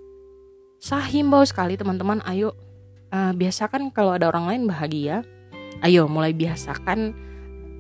saya 0.82 1.06
himbau 1.10 1.44
sekali 1.46 1.78
teman-teman 1.78 2.24
ayo 2.30 2.54
uh, 3.14 3.34
biasakan 3.34 3.90
kalau 3.94 4.16
ada 4.16 4.30
orang 4.30 4.48
lain 4.50 4.64
bahagia 4.70 5.26
ayo 5.80 6.12
mulai 6.12 6.36
biasakan 6.36 7.16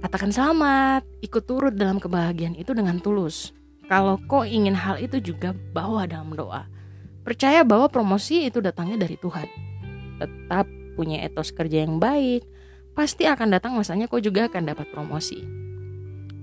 katakan 0.02 0.34
selamat 0.34 1.06
ikut 1.22 1.44
turut 1.46 1.74
dalam 1.78 2.02
kebahagiaan 2.02 2.58
itu 2.58 2.74
dengan 2.74 2.98
tulus. 2.98 3.54
Kalau 3.86 4.18
kau 4.26 4.48
ingin 4.48 4.74
hal 4.74 4.98
itu 4.98 5.20
juga 5.20 5.52
bawa 5.76 6.08
dalam 6.08 6.32
doa. 6.34 6.66
Percaya 7.22 7.62
bahwa 7.62 7.92
promosi 7.92 8.48
itu 8.50 8.64
datangnya 8.64 9.06
dari 9.06 9.20
Tuhan. 9.20 9.46
Tetap 10.18 10.66
punya 10.98 11.22
etos 11.22 11.54
kerja 11.54 11.86
yang 11.86 12.02
baik 12.02 12.48
pasti 12.92 13.24
akan 13.24 13.56
datang 13.56 13.76
masanya 13.78 14.08
kau 14.10 14.20
juga 14.20 14.48
akan 14.50 14.64
dapat 14.74 14.88
promosi. 14.90 15.44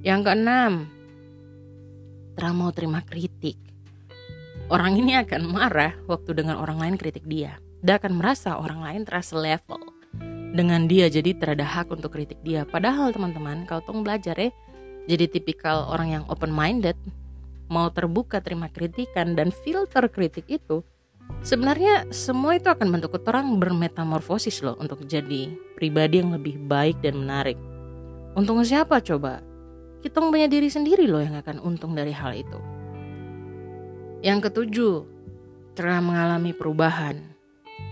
Yang 0.07 0.21
keenam 0.31 0.73
terang 2.38 2.55
mau 2.55 2.71
terima 2.71 3.02
kritik. 3.02 3.59
Orang 4.69 5.00
ini 5.00 5.17
akan 5.19 5.49
marah 5.49 5.97
waktu 6.07 6.45
dengan 6.45 6.61
orang 6.61 6.78
lain 6.78 6.95
kritik 7.00 7.26
dia. 7.26 7.59
Dia 7.83 7.99
akan 7.99 8.21
merasa 8.21 8.61
orang 8.61 8.85
lain 8.85 9.02
terasa 9.09 9.35
level 9.35 9.98
dengan 10.55 10.88
dia 10.88 11.11
jadi 11.12 11.37
terada 11.37 11.64
hak 11.64 11.93
untuk 11.93 12.14
kritik 12.14 12.40
dia. 12.45 12.64
Padahal 12.64 13.12
teman-teman 13.12 13.69
kalau 13.69 13.85
tong 13.85 14.00
belajar 14.05 14.37
ya 14.38 14.50
jadi 15.09 15.25
tipikal 15.28 15.88
orang 15.88 16.21
yang 16.21 16.25
open 16.28 16.52
minded 16.52 16.97
mau 17.69 17.88
terbuka 17.93 18.40
terima 18.40 18.69
kritikan 18.73 19.37
dan 19.37 19.52
filter 19.52 20.09
kritik 20.09 20.45
itu 20.49 20.81
sebenarnya 21.45 22.09
semua 22.09 22.57
itu 22.57 22.73
akan 22.73 22.88
bentuk 22.88 23.21
orang 23.28 23.61
bermetamorfosis 23.61 24.64
loh 24.64 24.76
untuk 24.81 25.05
jadi 25.05 25.52
pribadi 25.76 26.21
yang 26.25 26.33
lebih 26.33 26.57
baik 26.64 27.00
dan 27.05 27.21
menarik. 27.21 27.57
Untung 28.37 28.61
siapa 28.64 29.00
coba? 29.05 29.45
kita 29.99 30.23
punya 30.23 30.47
diri 30.47 30.71
sendiri 30.71 31.11
loh 31.11 31.19
yang 31.19 31.35
akan 31.38 31.59
untung 31.59 31.93
dari 31.95 32.14
hal 32.14 32.31
itu. 32.35 32.59
Yang 34.23 34.50
ketujuh, 34.50 34.95
telah 35.75 36.02
mengalami 36.02 36.55
perubahan. 36.55 37.38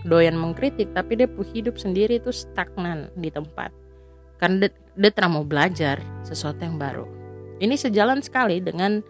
Doyan 0.05 0.37
mengkritik 0.37 0.93
tapi 0.93 1.17
dia 1.17 1.29
hidup 1.29 1.79
sendiri 1.81 2.21
itu 2.21 2.29
stagnan 2.29 3.09
di 3.17 3.33
tempat. 3.33 3.73
Karena 4.37 4.67
dia, 4.67 4.71
dia 4.93 5.11
telah 5.13 5.31
mau 5.33 5.45
belajar 5.45 5.97
sesuatu 6.21 6.61
yang 6.61 6.77
baru. 6.77 7.09
Ini 7.57 7.73
sejalan 7.73 8.21
sekali 8.21 8.61
dengan 8.61 9.01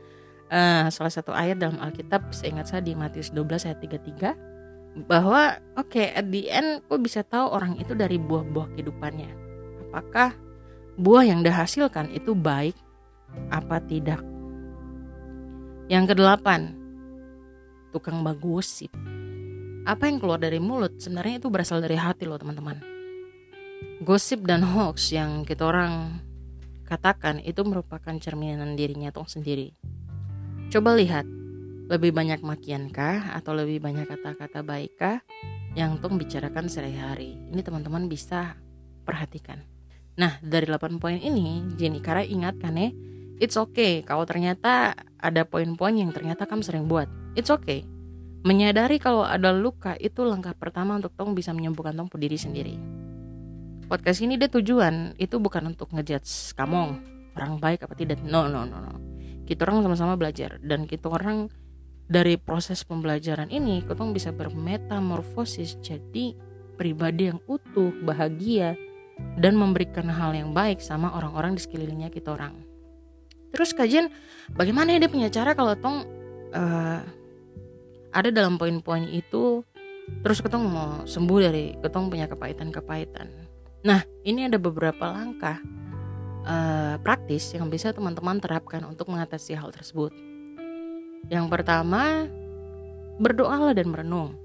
uh, 0.47 0.87
salah 0.87 1.11
satu 1.11 1.35
ayat 1.35 1.59
dalam 1.59 1.83
Alkitab, 1.83 2.31
seingat 2.31 2.71
saya 2.71 2.79
di 2.79 2.95
Matius 2.95 3.35
12 3.35 3.67
ayat 3.67 3.79
33 3.83 5.03
bahwa 5.05 5.59
oke 5.77 5.93
okay, 5.93 6.15
at 6.15 6.25
the 6.33 6.49
end 6.49 6.81
kok 6.89 6.97
bisa 7.03 7.21
tahu 7.21 7.53
orang 7.53 7.77
itu 7.77 7.93
dari 7.93 8.17
buah-buah 8.17 8.73
kehidupannya. 8.73 9.29
Apakah 9.91 10.33
buah 10.97 11.23
yang 11.27 11.45
dihasilkan 11.45 12.09
itu 12.15 12.33
baik 12.33 12.73
apa 13.53 13.77
tidak. 13.85 14.23
Yang 15.87 16.15
kedelapan, 16.15 16.75
tukang 17.93 18.25
bagusip. 18.25 18.91
Apa 19.87 20.11
yang 20.11 20.19
keluar 20.19 20.35
dari 20.35 20.59
mulut 20.59 20.99
sebenarnya 20.99 21.39
itu 21.39 21.47
berasal 21.47 21.79
dari 21.79 21.95
hati 21.95 22.27
loh 22.27 22.35
teman-teman. 22.35 22.83
Gosip 24.03 24.43
dan 24.43 24.59
hoax 24.59 25.15
yang 25.15 25.47
kita 25.47 25.63
orang 25.63 26.19
katakan 26.83 27.39
itu 27.39 27.63
merupakan 27.63 28.11
cerminan 28.19 28.75
dirinya 28.75 29.15
tong 29.15 29.31
sendiri. 29.31 29.71
Coba 30.67 30.91
lihat, 30.91 31.23
lebih 31.87 32.11
banyak 32.11 32.43
makiankah 32.43 33.31
atau 33.31 33.55
lebih 33.55 33.79
banyak 33.79 34.11
kata-kata 34.11 34.59
baikkah 34.59 35.23
yang 35.71 36.03
tong 36.03 36.19
bicarakan 36.19 36.67
sehari-hari. 36.67 37.39
Ini 37.47 37.63
teman-teman 37.63 38.11
bisa 38.11 38.59
perhatikan. 39.07 39.63
Nah, 40.19 40.35
dari 40.43 40.67
8 40.67 40.99
poin 40.99 41.15
ini, 41.15 41.63
Jenny 41.79 42.03
Kara 42.03 42.27
ingatkan 42.27 42.75
ya, 42.75 42.91
It's 43.39 43.55
okay 43.55 44.03
kalau 44.03 44.27
ternyata 44.27 44.99
ada 45.15 45.47
poin-poin 45.47 45.95
yang 45.95 46.11
ternyata 46.11 46.43
kamu 46.43 46.59
sering 46.65 46.91
buat. 46.91 47.07
It's 47.39 47.47
okay. 47.47 47.87
Menyadari 48.47 48.95
kalau 48.95 49.27
ada 49.27 49.51
luka 49.51 49.99
itu 49.99 50.23
langkah 50.23 50.55
pertama 50.55 50.95
untuk 50.95 51.11
tong 51.19 51.35
bisa 51.35 51.51
menyembuhkan 51.51 51.91
tong 51.91 52.07
diri 52.15 52.39
sendiri. 52.39 52.79
Podcast 53.91 54.23
ini 54.23 54.39
dia 54.39 54.47
tujuan 54.47 55.19
itu 55.19 55.35
bukan 55.35 55.75
untuk 55.75 55.91
ngejudge 55.91 56.55
kamu 56.55 56.95
orang 57.35 57.59
baik 57.59 57.83
apa 57.83 57.91
tidak. 57.99 58.23
No 58.23 58.47
no 58.47 58.63
no 58.63 58.79
no. 58.79 58.95
Kita 59.43 59.67
orang 59.67 59.83
sama-sama 59.83 60.15
belajar 60.15 60.63
dan 60.63 60.87
kita 60.87 61.11
orang 61.11 61.51
dari 62.07 62.39
proses 62.39 62.87
pembelajaran 62.87 63.51
ini 63.51 63.83
kita 63.83 63.99
bisa 64.15 64.31
bermetamorfosis 64.31 65.75
jadi 65.83 66.31
pribadi 66.79 67.27
yang 67.35 67.43
utuh, 67.51 67.91
bahagia 68.07 68.79
dan 69.35 69.59
memberikan 69.59 70.07
hal 70.07 70.31
yang 70.31 70.55
baik 70.55 70.79
sama 70.79 71.11
orang-orang 71.19 71.59
di 71.59 71.61
sekelilingnya 71.67 72.07
kita 72.07 72.31
orang 72.31 72.63
terus 73.51 73.73
kajian 73.73 74.07
bagaimana 74.53 74.95
ya 74.95 75.03
dia 75.03 75.11
punya 75.11 75.29
cara 75.33 75.57
kalau 75.57 75.73
tong 75.75 76.05
uh, 76.53 77.01
ada 78.11 78.29
dalam 78.31 78.55
poin-poin 78.55 79.05
itu 79.07 79.63
terus 80.23 80.39
ketong 80.39 80.63
mau 80.67 81.03
sembuh 81.03 81.39
dari 81.43 81.75
ketong 81.83 82.07
punya 82.07 82.31
kepahitan-kepahitan. 82.31 83.27
Nah 83.83 84.01
ini 84.23 84.47
ada 84.47 84.55
beberapa 84.55 85.11
langkah 85.11 85.59
uh, 86.47 86.95
praktis 87.03 87.51
yang 87.51 87.67
bisa 87.67 87.91
teman-teman 87.91 88.39
terapkan 88.39 88.83
untuk 88.87 89.11
mengatasi 89.11 89.55
hal 89.55 89.71
tersebut. 89.75 90.15
Yang 91.27 91.45
pertama 91.51 92.27
berdoalah 93.19 93.75
dan 93.75 93.91
merenung. 93.91 94.39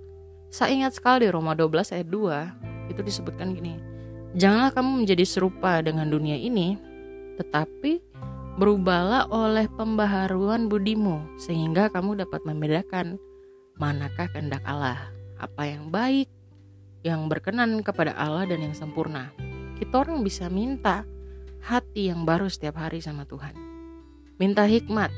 Saya 0.53 0.75
ingat 0.75 0.99
sekali 0.99 1.31
Roma 1.31 1.57
12 1.57 1.97
ayat 1.97 2.09
2 2.13 2.93
itu 2.93 3.01
disebutkan 3.01 3.57
gini 3.57 3.81
Janganlah 4.37 4.73
kamu 4.73 5.05
menjadi 5.05 5.25
serupa 5.25 5.81
dengan 5.81 6.09
dunia 6.09 6.37
ini, 6.37 6.77
tetapi 7.41 8.01
Berubahlah 8.53 9.33
oleh 9.33 9.65
pembaharuan 9.65 10.69
budimu 10.69 11.25
sehingga 11.41 11.89
kamu 11.89 12.21
dapat 12.21 12.45
membedakan 12.45 13.17
manakah 13.83 14.31
kehendak 14.31 14.63
Allah, 14.63 15.11
apa 15.43 15.67
yang 15.67 15.91
baik, 15.91 16.31
yang 17.03 17.27
berkenan 17.27 17.83
kepada 17.83 18.15
Allah 18.15 18.47
dan 18.47 18.63
yang 18.63 18.79
sempurna. 18.79 19.35
Kita 19.75 20.07
orang 20.07 20.23
bisa 20.23 20.47
minta 20.47 21.03
hati 21.67 22.07
yang 22.15 22.23
baru 22.23 22.47
setiap 22.47 22.79
hari 22.79 23.03
sama 23.03 23.27
Tuhan. 23.27 23.59
Minta 24.39 24.71
hikmat, 24.71 25.11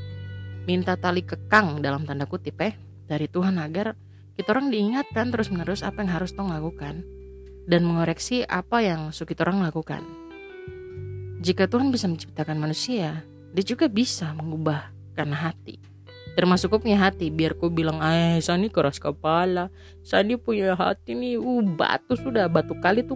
minta 0.65 0.97
tali 0.97 1.21
kekang 1.21 1.85
dalam 1.85 2.09
tanda 2.09 2.25
kutip 2.25 2.57
eh 2.65 2.73
dari 3.05 3.29
Tuhan 3.29 3.61
agar 3.61 3.93
kita 4.33 4.49
orang 4.49 4.73
diingatkan 4.73 5.29
terus-menerus 5.29 5.85
apa 5.85 6.01
yang 6.01 6.11
harus 6.17 6.33
tong 6.33 6.49
lakukan 6.49 7.05
dan 7.69 7.81
mengoreksi 7.85 8.41
apa 8.49 8.81
yang 8.81 9.13
suki 9.13 9.37
orang 9.37 9.61
lakukan. 9.61 10.01
Jika 11.45 11.69
Tuhan 11.69 11.93
bisa 11.93 12.09
menciptakan 12.09 12.57
manusia, 12.57 13.21
dia 13.53 13.63
juga 13.63 13.85
bisa 13.85 14.33
mengubah 14.33 14.89
karena 15.13 15.37
hati. 15.37 15.94
Termasuk 16.35 16.67
kau 16.67 16.83
punya 16.83 16.99
hati, 16.99 17.31
biar 17.31 17.55
kau 17.55 17.71
bilang, 17.71 18.03
eh 18.03 18.37
Sani 18.43 18.67
keras 18.67 18.99
kepala, 18.99 19.71
Sani 20.03 20.35
punya 20.35 20.75
hati 20.75 21.15
nih, 21.15 21.39
uh 21.39 21.63
batu 21.63 22.19
sudah, 22.19 22.51
batu 22.51 22.75
kali 22.83 23.07
tuh 23.07 23.15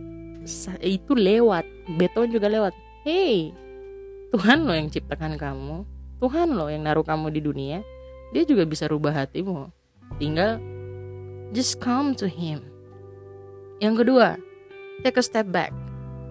itu 0.82 1.14
lewat 1.14 1.68
beton 2.00 2.32
juga 2.32 2.48
lewat. 2.48 2.74
Hey 3.04 3.52
Tuhan 4.32 4.66
lo 4.66 4.74
yang 4.74 4.90
ciptakan 4.90 5.36
kamu 5.36 5.84
Tuhan 6.22 6.54
lo 6.54 6.70
yang 6.70 6.86
naruh 6.86 7.06
kamu 7.06 7.32
di 7.34 7.42
dunia 7.44 7.80
dia 8.30 8.44
juga 8.46 8.64
bisa 8.66 8.86
rubah 8.86 9.14
hatimu. 9.14 9.74
Tinggal 10.22 10.62
just 11.54 11.82
come 11.82 12.14
to 12.14 12.30
him. 12.30 12.62
Yang 13.82 14.06
kedua 14.06 14.28
take 15.02 15.18
a 15.18 15.24
step 15.24 15.50
back. 15.50 15.74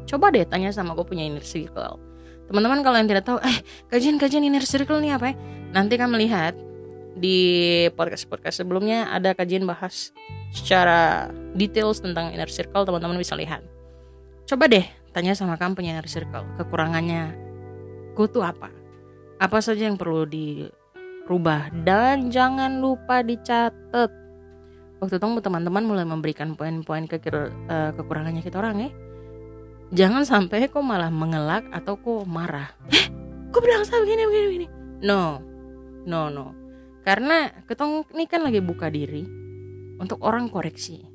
Coba 0.08 0.32
deh 0.32 0.46
tanya 0.46 0.72
sama 0.72 0.96
aku 0.96 1.12
punya 1.12 1.26
inner 1.26 1.44
circle. 1.44 2.00
Teman-teman 2.48 2.80
kalau 2.80 2.96
yang 2.96 3.08
tidak 3.10 3.28
tahu 3.28 3.38
eh 3.44 3.58
kajian-kajian 3.92 4.46
inner 4.46 4.64
circle 4.64 5.02
ini 5.04 5.12
apa 5.12 5.32
ya? 5.32 5.34
Nanti 5.74 6.00
kan 6.00 6.08
melihat 6.08 6.56
di 7.18 7.38
podcast-podcast 7.92 8.62
sebelumnya 8.64 9.10
ada 9.10 9.34
kajian 9.34 9.66
bahas 9.66 10.14
secara 10.54 11.28
details 11.52 12.00
tentang 12.00 12.32
inner 12.32 12.48
circle 12.48 12.86
teman-teman 12.86 13.18
bisa 13.18 13.36
lihat. 13.36 13.60
Coba 14.48 14.70
deh 14.70 14.86
tanya 15.12 15.36
sama 15.36 15.60
kamu 15.60 15.76
punya 15.76 15.90
inner 15.98 16.08
circle 16.08 16.46
kekurangannya. 16.56 17.36
Ku 18.16 18.30
tuh 18.30 18.46
apa? 18.46 18.72
Apa 19.38 19.58
saja 19.60 19.86
yang 19.86 20.00
perlu 20.00 20.24
dirubah? 20.24 21.70
Dan 21.84 22.32
jangan 22.32 22.80
lupa 22.80 23.20
dicatat. 23.20 24.10
Waktu 24.98 25.14
itu 25.14 25.26
teman-teman 25.38 25.84
mulai 25.86 26.02
memberikan 26.02 26.58
poin-poin 26.58 27.06
ke 27.06 27.22
uh, 27.22 27.94
kekurangannya 27.94 28.42
kita 28.42 28.58
orang 28.58 28.88
ya. 28.88 28.90
Jangan 29.88 30.26
sampai 30.26 30.66
kok 30.66 30.82
malah 30.82 31.08
mengelak 31.08 31.64
atau 31.70 31.94
kok 31.94 32.26
marah. 32.26 32.74
Eh 32.90 33.06
kok 33.48 33.60
bilang 33.64 33.86
sama 33.86 34.04
begini 34.04 34.22
begini 34.26 34.46
begini 34.50 34.66
no. 35.06 35.40
No 36.08 36.32
no 36.32 36.57
karena 37.08 37.64
ketong 37.64 38.04
ini 38.12 38.28
kan 38.28 38.44
lagi 38.44 38.60
buka 38.60 38.92
diri 38.92 39.24
untuk 39.96 40.20
orang 40.20 40.52
koreksi 40.52 41.08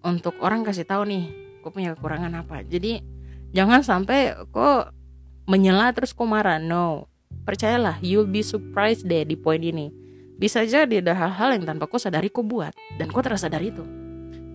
untuk 0.00 0.40
orang 0.40 0.64
kasih 0.64 0.88
tahu 0.88 1.04
nih 1.04 1.28
kok 1.60 1.76
punya 1.76 1.92
kekurangan 1.92 2.32
apa 2.40 2.64
jadi 2.64 3.04
jangan 3.52 3.84
sampai 3.84 4.32
kok 4.48 4.96
menyela 5.44 5.92
terus 5.92 6.16
kok 6.16 6.24
marah 6.24 6.56
no 6.56 7.12
Percayalah, 7.44 8.00
you'll 8.00 8.24
be 8.24 8.40
surprised 8.40 9.04
deh 9.04 9.28
di 9.28 9.36
poin 9.36 9.60
ini. 9.60 9.92
Bisa 10.40 10.64
jadi 10.64 11.04
ada 11.04 11.12
hal-hal 11.12 11.60
yang 11.60 11.68
tanpa 11.68 11.84
kau 11.84 12.00
sadari 12.00 12.32
kau 12.32 12.40
buat 12.40 12.72
dan 12.96 13.12
kau 13.12 13.20
terasa 13.20 13.52
dari 13.52 13.68
itu. 13.68 13.84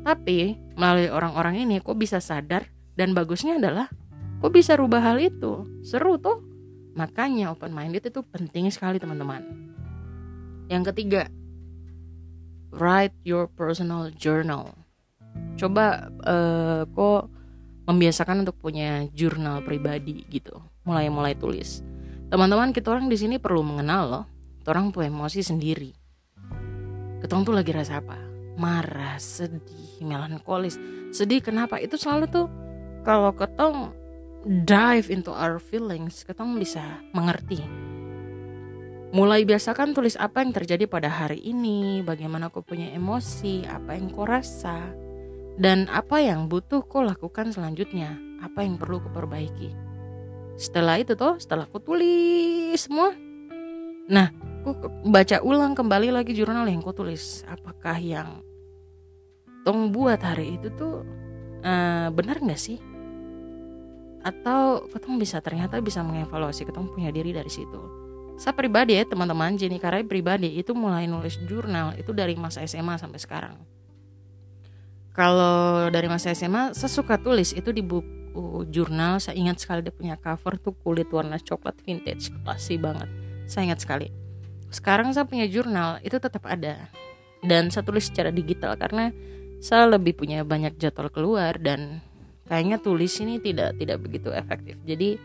Tapi 0.01 0.57
melalui 0.73 1.13
orang-orang 1.13 1.69
ini 1.69 1.77
kau 1.85 1.93
bisa 1.93 2.17
sadar 2.17 2.65
dan 2.97 3.13
bagusnya 3.13 3.61
adalah 3.61 3.93
kau 4.41 4.49
bisa 4.49 4.73
rubah 4.73 5.05
hal 5.05 5.21
itu. 5.21 5.69
Seru 5.85 6.17
tuh. 6.17 6.41
Makanya 6.97 7.53
open 7.53 7.77
minded 7.77 8.09
itu 8.09 8.25
penting 8.25 8.73
sekali 8.73 8.97
teman-teman. 8.97 9.68
Yang 10.69 10.93
ketiga, 10.93 11.27
write 12.69 13.17
your 13.25 13.49
personal 13.49 14.13
journal. 14.13 14.77
Coba 15.57 16.13
uh, 16.23 16.85
kok 16.85 17.33
membiasakan 17.89 18.45
untuk 18.45 18.61
punya 18.61 19.09
jurnal 19.11 19.65
pribadi 19.65 20.21
gitu. 20.29 20.61
Mulai-mulai 20.85 21.33
tulis. 21.33 21.81
Teman-teman 22.29 22.69
kita 22.69 22.93
orang 22.93 23.09
di 23.09 23.17
sini 23.17 23.41
perlu 23.41 23.65
mengenal 23.65 24.03
loh. 24.05 24.25
Orang 24.69 24.93
punya 24.93 25.09
emosi 25.09 25.41
sendiri. 25.41 25.89
Ketong 27.25 27.41
tuh 27.41 27.57
lagi 27.57 27.73
rasa 27.73 27.97
apa? 27.97 28.21
Marah 28.53 29.17
sedih 29.17 30.05
melankolis. 30.05 30.77
Sedih 31.09 31.41
kenapa? 31.41 31.81
Itu 31.81 31.97
selalu 31.97 32.29
tuh 32.29 32.45
kalau 33.01 33.33
ketong 33.33 33.89
dive 34.45 35.11
into 35.11 35.33
our 35.33 35.59
feelings 35.59 36.23
ketong 36.23 36.55
bisa 36.55 37.01
mengerti 37.11 37.59
mulai 39.09 39.41
biasakan 39.41 39.97
tulis 39.97 40.13
apa 40.21 40.45
yang 40.45 40.53
terjadi 40.53 40.85
pada 40.85 41.09
hari 41.09 41.41
ini 41.41 42.05
bagaimana 42.05 42.53
kau 42.53 42.61
punya 42.61 42.93
emosi 42.93 43.65
apa 43.65 43.97
yang 43.97 44.13
kau 44.13 44.29
rasa 44.29 44.93
dan 45.57 45.89
apa 45.89 46.21
yang 46.21 46.45
butuh 46.45 46.85
kau 46.85 47.01
lakukan 47.01 47.49
selanjutnya 47.49 48.21
apa 48.39 48.61
yang 48.61 48.77
perlu 48.77 49.01
kau 49.01 49.09
perbaiki. 49.09 49.73
Setelah 50.61 51.01
itu 51.01 51.17
toh 51.17 51.41
setelah 51.41 51.65
aku 51.65 51.81
tulis 51.81 52.77
semua. 52.77 53.17
Nah 54.05 54.29
aku 54.61 54.77
baca 55.09 55.41
ulang 55.41 55.73
kembali 55.73 56.13
lagi 56.13 56.37
jurnal 56.37 56.69
yang 56.69 56.85
aku 56.85 56.93
tulis. 56.93 57.41
Apakah 57.49 57.97
yang 57.97 58.45
tong 59.65 59.89
buat 59.89 60.21
hari 60.21 60.61
itu 60.61 60.69
tuh 60.77 61.01
uh, 61.65 62.13
benar 62.13 62.45
nggak 62.45 62.61
sih? 62.61 62.77
Atau 64.21 64.85
ketong 64.93 65.17
bisa 65.17 65.41
ternyata 65.41 65.81
bisa 65.81 66.05
mengevaluasi 66.05 66.61
ketong 66.61 66.93
punya 66.93 67.09
diri 67.09 67.33
dari 67.33 67.49
situ 67.49 67.98
saya 68.39 68.55
pribadi 68.55 68.95
ya 68.95 69.03
teman-teman 69.03 69.59
Jenny 69.59 69.83
Karai 69.83 70.07
pribadi 70.07 70.55
itu 70.55 70.71
mulai 70.71 71.11
nulis 71.11 71.35
jurnal 71.43 71.91
itu 71.99 72.15
dari 72.15 72.39
masa 72.39 72.63
SMA 72.63 72.95
sampai 72.95 73.19
sekarang. 73.19 73.55
Kalau 75.11 75.91
dari 75.91 76.07
masa 76.07 76.31
SMA 76.31 76.71
saya 76.71 76.87
suka 76.87 77.19
tulis 77.19 77.51
itu 77.51 77.75
di 77.75 77.83
buku 77.83 78.63
jurnal. 78.71 79.19
Saya 79.19 79.35
ingat 79.35 79.59
sekali 79.59 79.83
dia 79.83 79.91
punya 79.91 80.15
cover 80.15 80.55
tuh 80.55 80.71
kulit 80.71 81.11
warna 81.11 81.35
coklat 81.35 81.75
vintage 81.83 82.31
klasik 82.47 82.79
banget. 82.79 83.11
Saya 83.43 83.67
ingat 83.67 83.83
sekali. 83.83 84.07
Sekarang 84.71 85.11
saya 85.11 85.27
punya 85.27 85.43
jurnal 85.43 85.99
itu 85.99 86.15
tetap 86.15 86.47
ada. 86.47 86.87
Dan 87.43 87.67
saya 87.67 87.83
tulis 87.83 88.07
secara 88.07 88.31
digital 88.31 88.79
karena 88.79 89.11
saya 89.59 89.91
lebih 89.91 90.15
punya 90.15 90.47
banyak 90.47 90.79
jadwal 90.79 91.11
keluar 91.11 91.59
dan 91.59 91.99
kayaknya 92.47 92.79
tulis 92.79 93.19
ini 93.19 93.43
tidak 93.43 93.75
tidak 93.75 93.99
begitu 93.99 94.31
efektif. 94.31 94.79
Jadi 94.87 95.19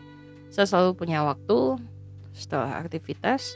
saya 0.51 0.67
selalu 0.67 0.99
punya 0.99 1.23
waktu 1.23 1.79
setelah 2.35 2.83
aktivitas 2.83 3.55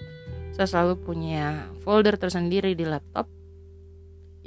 saya 0.56 0.68
selalu 0.68 1.04
punya 1.04 1.68
folder 1.84 2.16
tersendiri 2.16 2.74
di 2.74 2.88
laptop 2.88 3.28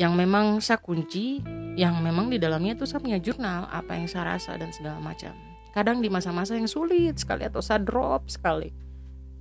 yang 0.01 0.17
memang 0.17 0.59
saya 0.65 0.81
kunci 0.81 1.45
yang 1.77 2.01
memang 2.01 2.33
di 2.33 2.41
dalamnya 2.41 2.77
tuh 2.77 2.89
saya 2.89 3.01
punya 3.01 3.21
jurnal 3.21 3.69
apa 3.69 3.97
yang 3.97 4.09
saya 4.09 4.37
rasa 4.37 4.57
dan 4.57 4.73
segala 4.73 5.01
macam. 5.01 5.33
Kadang 5.73 6.05
di 6.05 6.13
masa-masa 6.13 6.57
yang 6.57 6.69
sulit 6.69 7.17
sekali 7.17 7.49
atau 7.49 7.65
saya 7.65 7.81
drop 7.81 8.29
sekali 8.29 8.69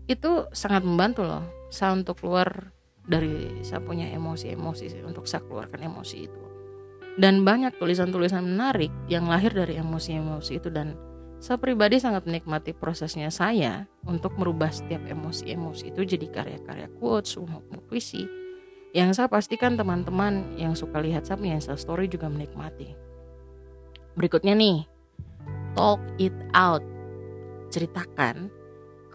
itu 0.08 0.48
sangat 0.52 0.84
membantu 0.84 1.24
loh 1.24 1.44
saya 1.72 1.96
untuk 1.96 2.20
keluar 2.20 2.72
dari 3.04 3.64
saya 3.64 3.84
punya 3.84 4.12
emosi-emosi 4.12 5.04
untuk 5.08 5.28
saya 5.28 5.44
keluarkan 5.44 5.82
emosi 5.88 6.18
itu. 6.28 6.42
Dan 7.20 7.44
banyak 7.44 7.76
tulisan-tulisan 7.76 8.48
menarik 8.48 8.92
yang 9.12 9.28
lahir 9.28 9.52
dari 9.52 9.76
emosi-emosi 9.76 10.52
itu 10.56 10.72
dan 10.72 10.96
saya 11.42 11.58
pribadi 11.58 11.98
sangat 11.98 12.30
menikmati 12.30 12.78
prosesnya 12.78 13.34
saya 13.34 13.90
untuk 14.06 14.38
merubah 14.38 14.70
setiap 14.70 15.02
emosi-emosi 15.10 15.90
itu 15.90 16.06
jadi 16.06 16.30
karya-karya 16.30 16.86
quotes 17.02 17.34
maupun 17.42 17.82
puisi 17.90 18.30
yang 18.94 19.10
saya 19.16 19.26
pastikan 19.26 19.74
teman-teman 19.74 20.54
yang 20.60 20.78
suka 20.78 21.02
lihat 21.02 21.26
saya 21.26 21.42
punya 21.42 21.58
story 21.58 22.06
juga 22.12 22.28
menikmati. 22.28 22.94
Berikutnya 24.20 24.52
nih, 24.52 24.84
talk 25.74 26.04
it 26.20 26.36
out. 26.52 26.84
Ceritakan 27.72 28.52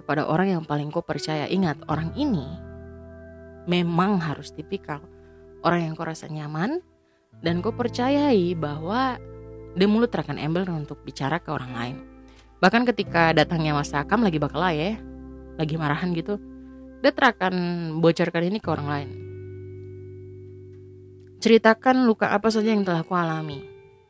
kepada 0.01 0.25
orang 0.25 0.57
yang 0.57 0.63
paling 0.65 0.89
kau 0.89 1.05
percaya. 1.05 1.45
Ingat, 1.45 1.85
orang 1.93 2.17
ini 2.17 2.49
memang 3.69 4.17
harus 4.17 4.51
tipikal 4.57 5.05
orang 5.61 5.93
yang 5.93 5.93
kau 5.93 6.09
rasa 6.09 6.27
nyaman 6.33 6.81
dan 7.45 7.61
kau 7.61 7.77
percayai 7.77 8.57
bahwa 8.57 9.21
dia 9.77 9.85
mulut 9.85 10.09
akan 10.09 10.41
embel 10.41 10.65
untuk 10.73 11.05
bicara 11.05 11.37
ke 11.37 11.53
orang 11.53 11.73
lain. 11.77 12.16
Bahkan 12.59 12.89
ketika 12.89 13.37
datangnya 13.37 13.77
Mas 13.77 13.93
Akam 13.93 14.25
lagi 14.25 14.41
bakal 14.41 14.65
ya, 14.73 14.97
lagi 15.61 15.75
marahan 15.77 16.17
gitu, 16.17 16.41
dia 17.05 17.13
akan 17.13 17.55
bocorkan 18.01 18.49
ini 18.49 18.59
ke 18.59 18.69
orang 18.73 18.89
lain 18.89 19.11
Ceritakan 21.37 22.09
luka 22.09 22.33
apa 22.33 22.49
saja 22.49 22.73
yang 22.73 22.83
telah 22.83 23.05
kau 23.05 23.15
alami. 23.15 23.61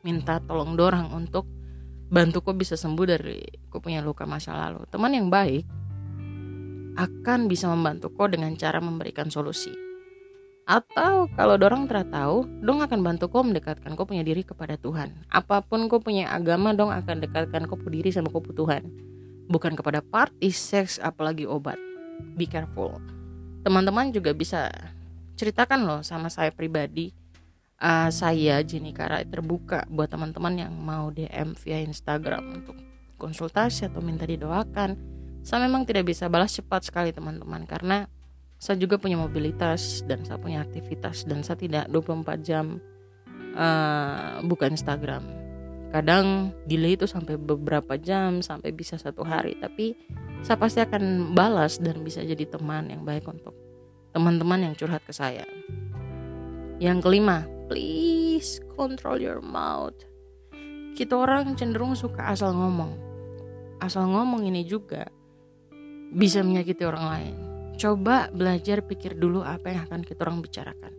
Minta 0.01 0.39
tolong 0.39 0.79
dorang 0.79 1.11
untuk 1.11 1.45
bantu 2.07 2.39
kau 2.39 2.55
bisa 2.55 2.73
sembuh 2.73 3.05
dari 3.05 3.43
kau 3.67 3.77
punya 3.77 3.99
luka 4.01 4.23
masa 4.23 4.55
lalu. 4.55 4.87
Teman 4.87 5.11
yang 5.11 5.27
baik 5.27 5.67
akan 6.97 7.45
bisa 7.45 7.67
membantu 7.67 8.09
kau 8.15 8.25
dengan 8.31 8.55
cara 8.55 8.79
memberikan 8.79 9.29
solusi. 9.29 9.86
Atau 10.67 11.31
kalau 11.39 11.55
dorang 11.55 11.87
telah 11.87 12.03
tahu, 12.03 12.43
dong 12.59 12.83
akan 12.83 12.99
bantu 12.99 13.31
kau 13.31 13.39
mendekatkan 13.39 13.95
kau 13.95 14.03
punya 14.03 14.27
diri 14.27 14.43
kepada 14.43 14.75
Tuhan. 14.75 15.15
Apa 15.31 15.63
pun 15.63 15.87
kau 15.87 16.03
punya 16.03 16.27
agama, 16.27 16.75
dong 16.75 16.91
akan 16.91 17.23
dekatkan 17.23 17.71
kau 17.71 17.79
punya 17.79 18.03
diri 18.03 18.11
sama 18.11 18.27
kau 18.27 18.43
Tuhan. 18.43 18.83
Bukan 19.47 19.79
kepada 19.79 20.03
party, 20.03 20.51
seks, 20.51 20.99
apalagi 20.99 21.47
obat. 21.47 21.79
Be 22.35 22.43
careful. 22.43 22.99
Teman-teman 23.63 24.11
juga 24.11 24.35
bisa 24.35 24.67
ceritakan 25.39 25.87
loh 25.87 26.01
sama 26.03 26.27
saya 26.27 26.51
pribadi 26.51 27.15
uh, 27.81 28.09
saya 28.09 28.61
Jenny 28.65 28.91
Kara 28.91 29.21
terbuka 29.23 29.85
buat 29.87 30.09
teman-teman 30.09 30.67
yang 30.67 30.73
mau 30.73 31.13
DM 31.13 31.53
via 31.55 31.79
Instagram 31.79 32.61
untuk 32.61 32.75
konsultasi 33.17 33.89
atau 33.89 34.01
minta 34.01 34.25
didoakan. 34.25 34.97
Saya 35.47 35.63
memang 35.63 35.87
tidak 35.87 36.11
bisa 36.11 36.27
balas 36.27 36.53
cepat 36.59 36.91
sekali 36.91 37.15
teman-teman 37.15 37.63
karena 37.63 38.11
saya 38.57 38.81
juga 38.81 38.97
punya 38.97 39.21
mobilitas 39.21 40.01
dan 40.09 40.25
saya 40.25 40.41
punya 40.41 40.65
aktivitas 40.65 41.29
dan 41.29 41.45
saya 41.45 41.61
tidak 41.61 41.85
24 41.93 42.41
jam 42.41 42.81
uh, 43.53 44.41
buka 44.41 44.65
Instagram. 44.65 45.23
Kadang 45.93 46.51
delay 46.67 46.99
itu 46.99 47.07
sampai 47.07 47.39
beberapa 47.39 47.95
jam 47.95 48.43
sampai 48.43 48.75
bisa 48.75 48.99
satu 48.99 49.23
hari 49.23 49.55
tapi 49.61 49.95
saya 50.41 50.57
pasti 50.59 50.83
akan 50.83 51.33
balas 51.37 51.79
dan 51.79 52.01
bisa 52.03 52.21
jadi 52.25 52.43
teman 52.49 52.91
yang 52.91 53.05
baik 53.05 53.25
untuk 53.29 53.53
teman-teman 54.11 54.67
yang 54.67 54.73
curhat 54.73 55.05
ke 55.05 55.13
saya. 55.13 55.45
Yang 56.77 57.09
kelima, 57.09 57.45
please 57.69 58.61
control 58.73 59.21
your 59.21 59.41
mouth. 59.41 59.95
kita 60.97 61.13
orang 61.13 61.53
cenderung 61.53 61.93
suka 61.93 62.33
asal 62.33 62.57
ngomong. 62.57 62.89
Asal 63.77 64.09
ngomong 64.09 64.49
ini 64.49 64.65
juga 64.65 65.05
bisa 66.09 66.41
menyakiti 66.41 66.81
orang 66.81 67.05
lain. 67.05 67.35
Coba 67.77 68.33
belajar 68.33 68.81
pikir 68.81 69.13
dulu 69.13 69.45
apa 69.45 69.69
yang 69.69 69.85
akan 69.85 70.01
kita 70.01 70.25
orang 70.25 70.41
bicarakan. 70.41 70.89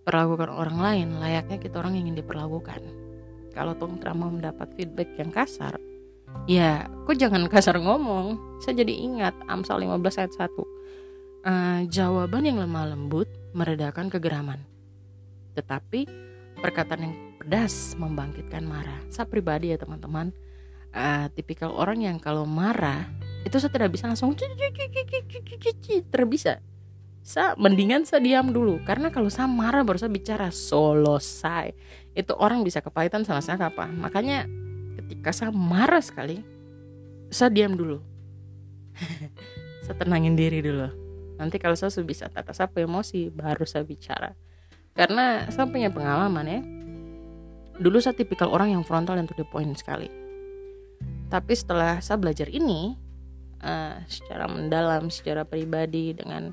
Perlakukan 0.00 0.48
orang 0.48 0.80
lain 0.80 1.08
layaknya 1.20 1.60
kita 1.60 1.76
orang 1.76 2.00
ingin 2.00 2.16
diperlakukan. 2.16 2.80
Kalau 3.52 3.76
tong 3.76 4.00
mau 4.16 4.32
mendapat 4.32 4.72
feedback 4.80 5.12
yang 5.20 5.28
kasar, 5.28 5.76
ya 6.48 6.88
kok 7.04 7.20
jangan 7.20 7.44
kasar 7.52 7.76
ngomong. 7.76 8.56
Saya 8.64 8.80
jadi 8.80 8.96
ingat 8.96 9.36
Amsal 9.44 9.84
15 9.84 10.24
ayat 10.24 10.32
1. 10.32 10.56
Uh, 11.44 11.80
jawaban 11.92 12.48
yang 12.48 12.64
lemah 12.64 12.96
lembut 12.96 13.28
meredakan 13.52 14.08
kegeraman. 14.08 14.64
Tetapi 15.52 16.08
perkataan 16.64 17.04
yang 17.04 17.14
pedas 17.36 17.92
membangkitkan 18.00 18.64
marah. 18.64 19.04
Saya 19.12 19.28
pribadi 19.28 19.68
ya 19.68 19.76
teman-teman, 19.76 20.32
uh, 20.96 21.28
tipikal 21.36 21.76
orang 21.76 22.00
yang 22.08 22.16
kalau 22.16 22.48
marah 22.48 23.04
itu 23.44 23.56
saya 23.60 23.70
tidak 23.70 23.92
bisa 23.92 24.08
langsung 24.08 24.32
terbisa 26.10 26.58
saya 27.24 27.56
mendingan 27.56 28.04
saya 28.04 28.20
diam 28.20 28.52
dulu. 28.52 28.84
Karena 28.84 29.08
kalau 29.08 29.32
saya 29.32 29.48
marah 29.48 29.80
baru 29.80 29.96
saya 29.96 30.12
bicara 30.12 30.52
solo 30.52 31.16
saya 31.16 31.72
itu 32.12 32.36
orang 32.36 32.60
bisa 32.60 32.84
kepahitan 32.84 33.24
sama 33.24 33.40
saya 33.40 33.56
apa? 33.56 33.88
Makanya 33.88 34.44
ketika 35.00 35.32
saya 35.32 35.50
marah 35.50 36.04
sekali 36.04 36.44
saya 37.32 37.48
diam 37.48 37.74
dulu. 37.74 37.98
Saya 39.84 40.00
tenangin 40.00 40.32
diri 40.32 40.64
dulu. 40.64 40.88
Nanti 41.36 41.60
kalau 41.60 41.76
saya 41.76 41.92
sudah 41.92 42.08
bisa 42.08 42.24
tata 42.32 42.56
sapu 42.56 42.80
emosi 42.80 43.28
baru 43.28 43.68
saya 43.68 43.84
bicara. 43.84 44.32
Karena 44.96 45.44
saya 45.52 45.68
punya 45.68 45.92
pengalaman 45.92 46.46
ya. 46.48 46.60
Dulu 47.84 48.00
saya 48.00 48.16
tipikal 48.16 48.48
orang 48.48 48.72
yang 48.72 48.80
frontal 48.80 49.20
dan 49.20 49.28
to 49.28 49.36
the 49.36 49.44
point 49.44 49.76
sekali. 49.76 50.08
Tapi 51.28 51.52
setelah 51.52 52.00
saya 52.00 52.16
belajar 52.16 52.48
ini 52.48 52.96
uh, 53.64 53.96
secara 54.04 54.44
mendalam 54.46 55.08
secara 55.08 55.42
pribadi 55.42 56.12
dengan 56.12 56.52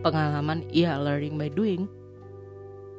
pengalaman 0.00 0.64
ya 0.72 0.96
learning 0.96 1.36
by 1.36 1.52
doing. 1.52 1.84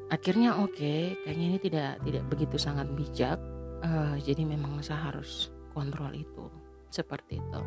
Akhirnya 0.09 0.57
oke 0.57 0.73
okay, 0.73 1.13
kayaknya 1.25 1.45
ini 1.53 1.59
tidak 1.61 1.91
tidak 2.05 2.23
begitu 2.29 2.55
sangat 2.61 2.87
bijak. 2.93 3.37
Uh, 3.79 4.19
jadi 4.21 4.43
memang 4.43 4.83
saya 4.83 5.11
harus 5.11 5.49
kontrol 5.73 6.11
itu 6.13 6.45
seperti 6.93 7.41
itu. 7.41 7.61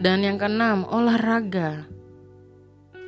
Dan 0.00 0.24
yang 0.24 0.40
keenam 0.40 0.84
olahraga. 0.88 1.88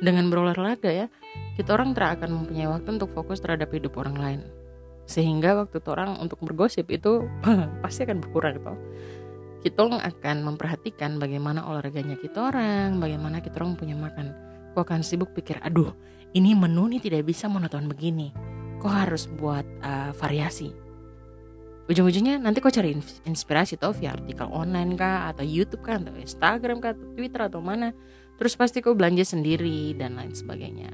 Dengan 0.03 0.27
berolahraga 0.27 0.91
ya 0.91 1.07
kita 1.55 1.79
orang 1.79 1.95
tidak 1.95 2.19
akan 2.19 2.43
mempunyai 2.43 2.67
waktu 2.67 2.89
untuk 2.99 3.13
fokus 3.15 3.39
terhadap 3.39 3.71
hidup 3.71 3.95
orang 3.97 4.17
lain. 4.19 4.41
Sehingga 5.07 5.55
waktu 5.55 5.79
orang 5.87 6.19
untuk 6.19 6.39
bergosip 6.43 6.91
itu 6.91 7.27
pasti 7.83 8.03
akan 8.03 8.19
berkurang 8.23 8.59
toh 8.63 8.77
kita 9.63 9.87
akan 9.87 10.43
memperhatikan 10.43 11.15
bagaimana 11.17 11.63
olahraganya 11.63 12.19
kita 12.19 12.51
orang, 12.51 12.99
bagaimana 12.99 13.39
kita 13.39 13.63
orang 13.63 13.79
punya 13.79 13.95
makan. 13.95 14.35
Kok 14.75 14.83
akan 14.83 15.01
sibuk 15.01 15.31
pikir, 15.31 15.63
aduh 15.63 15.95
ini 16.35 16.51
menu 16.51 16.91
ini 16.91 16.99
tidak 16.99 17.23
bisa 17.23 17.47
monoton 17.47 17.87
begini. 17.87 18.35
Kok 18.83 18.91
harus 18.91 19.31
buat 19.31 19.63
uh, 19.79 20.11
variasi. 20.19 20.75
Ujung-ujungnya 21.87 22.39
nanti 22.39 22.59
kok 22.59 22.75
cari 22.75 22.95
inspirasi 23.23 23.79
tuh 23.79 23.95
via 23.95 24.15
artikel 24.15 24.47
online 24.51 24.99
kah, 24.99 25.31
atau 25.31 25.47
YouTube 25.47 25.83
kah, 25.83 25.99
atau 25.99 26.15
Instagram 26.15 26.83
kah, 26.83 26.91
atau 26.95 27.07
Twitter 27.15 27.41
atau 27.43 27.59
mana. 27.63 27.95
Terus 28.35 28.55
pasti 28.59 28.83
kok 28.83 28.95
belanja 28.95 29.23
sendiri 29.23 29.95
dan 29.95 30.19
lain 30.19 30.35
sebagainya. 30.35 30.91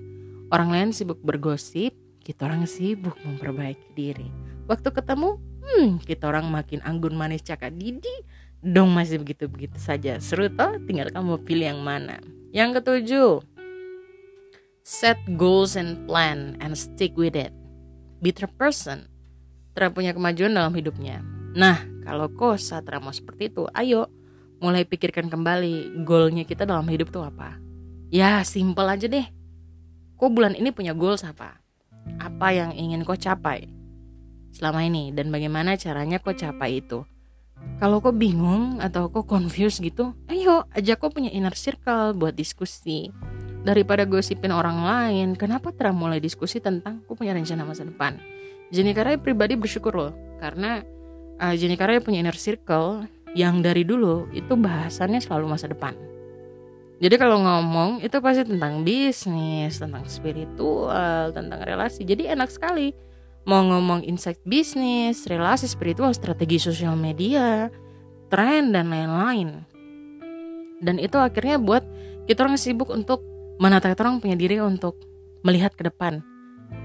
Orang 0.50 0.74
lain 0.74 0.90
sibuk 0.94 1.22
bergosip, 1.22 1.94
kita 2.22 2.46
orang 2.46 2.66
sibuk 2.66 3.18
memperbaiki 3.22 3.94
diri. 3.94 4.30
Waktu 4.66 4.90
ketemu, 4.90 5.38
hmm, 5.62 6.02
kita 6.06 6.30
orang 6.30 6.50
makin 6.50 6.82
anggun 6.82 7.14
manis 7.14 7.46
cakap 7.46 7.74
didi, 7.78 8.14
dong 8.60 8.92
masih 8.92 9.22
begitu-begitu 9.22 9.80
saja. 9.80 10.20
Seru 10.20 10.52
toh, 10.52 10.80
tinggal 10.84 11.12
kamu 11.12 11.42
pilih 11.44 11.68
yang 11.76 11.82
mana. 11.84 12.20
Yang 12.50 12.82
ketujuh, 12.82 13.32
set 14.84 15.20
goals 15.38 15.78
and 15.78 16.04
plan 16.10 16.58
and 16.64 16.76
stick 16.76 17.14
with 17.16 17.38
it. 17.38 17.54
Bitter 18.20 18.52
person 18.52 19.08
Tra 19.80 19.88
punya 19.94 20.12
kemajuan 20.12 20.52
dalam 20.52 20.74
hidupnya. 20.74 21.22
Nah, 21.54 21.80
kalau 22.04 22.28
kau 22.34 22.58
Satra 22.58 22.98
mau 23.00 23.14
seperti 23.14 23.48
itu, 23.54 23.64
ayo 23.72 24.10
mulai 24.60 24.84
pikirkan 24.84 25.32
kembali 25.32 26.04
goalnya 26.04 26.44
kita 26.44 26.68
dalam 26.68 26.84
hidup 26.90 27.14
tuh 27.14 27.24
apa. 27.24 27.56
Ya, 28.12 28.42
simple 28.44 28.90
aja 28.90 29.08
deh. 29.08 29.24
Kau 30.20 30.28
bulan 30.28 30.58
ini 30.58 30.76
punya 30.76 30.92
goals 30.92 31.24
apa? 31.24 31.62
Apa 32.20 32.52
yang 32.52 32.76
ingin 32.76 33.06
kau 33.06 33.16
capai 33.16 33.70
selama 34.50 34.84
ini 34.84 35.14
dan 35.14 35.30
bagaimana 35.30 35.78
caranya 35.78 36.20
kau 36.20 36.36
capai 36.36 36.82
itu? 36.82 37.06
Kalau 37.80 38.04
kok 38.04 38.20
bingung 38.20 38.84
atau 38.84 39.08
kok 39.08 39.24
confused 39.24 39.80
gitu, 39.80 40.12
ayo 40.28 40.68
ajak 40.76 41.00
kok 41.00 41.16
punya 41.16 41.32
inner 41.32 41.56
circle 41.56 42.12
buat 42.12 42.36
diskusi. 42.36 43.08
Daripada 43.64 44.04
gosipin 44.04 44.52
orang 44.52 44.84
lain, 44.84 45.28
kenapa 45.40 45.72
terang 45.72 45.96
mulai 45.96 46.20
diskusi 46.20 46.60
tentang 46.60 47.04
kok 47.08 47.16
punya 47.16 47.32
rencana 47.32 47.64
masa 47.64 47.88
depan? 47.88 48.20
Jenny 48.72 48.92
Karaya 48.92 49.16
pribadi 49.16 49.56
bersyukur 49.56 49.96
loh, 49.96 50.12
karena 50.44 50.84
uh, 51.40 51.56
Jenny 51.56 51.80
Karaya 51.80 52.04
punya 52.04 52.20
inner 52.20 52.36
circle 52.36 53.08
yang 53.32 53.64
dari 53.64 53.88
dulu 53.88 54.28
itu 54.36 54.60
bahasannya 54.60 55.24
selalu 55.24 55.46
masa 55.56 55.72
depan. 55.72 55.96
Jadi 57.00 57.16
kalau 57.16 57.40
ngomong 57.40 58.04
itu 58.04 58.20
pasti 58.20 58.44
tentang 58.44 58.84
bisnis, 58.84 59.80
tentang 59.80 60.04
spiritual, 60.04 61.32
tentang 61.32 61.64
relasi. 61.64 62.04
Jadi 62.04 62.28
enak 62.28 62.52
sekali 62.52 62.92
mau 63.50 63.66
ngomong 63.66 64.06
insight 64.06 64.38
bisnis, 64.46 65.26
relasi 65.26 65.66
spiritual, 65.66 66.14
strategi 66.14 66.62
sosial 66.62 66.94
media, 66.94 67.74
tren 68.30 68.70
dan 68.70 68.94
lain-lain. 68.94 69.66
Dan 70.78 71.02
itu 71.02 71.18
akhirnya 71.18 71.58
buat 71.58 71.82
kita 72.30 72.46
orang 72.46 72.62
sibuk 72.62 72.94
untuk 72.94 73.26
menata 73.58 73.90
kita 73.90 74.06
orang 74.06 74.22
punya 74.22 74.38
diri 74.38 74.62
untuk 74.62 75.02
melihat 75.42 75.74
ke 75.74 75.90
depan, 75.90 76.22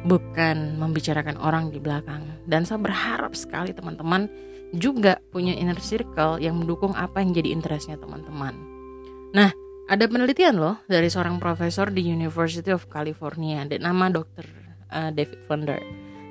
bukan 0.09 0.81
membicarakan 0.81 1.37
orang 1.37 1.69
di 1.69 1.77
belakang. 1.77 2.25
Dan 2.49 2.65
saya 2.65 2.81
berharap 2.81 3.37
sekali 3.37 3.77
teman-teman 3.77 4.33
juga 4.73 5.21
punya 5.31 5.53
inner 5.53 5.79
circle 5.79 6.41
yang 6.41 6.57
mendukung 6.57 6.97
apa 6.97 7.21
yang 7.21 7.37
jadi 7.37 7.53
interestnya 7.53 8.01
teman-teman. 8.01 8.57
Nah, 9.37 9.53
ada 9.85 10.05
penelitian 10.09 10.57
loh 10.57 10.81
dari 10.89 11.13
seorang 11.13 11.37
profesor 11.37 11.93
di 11.93 12.09
University 12.09 12.73
of 12.73 12.89
California, 12.89 13.63
dan 13.69 13.85
nama 13.85 14.09
Dr. 14.09 14.49
Uh, 14.89 15.13
David 15.13 15.45
Funder 15.45 15.79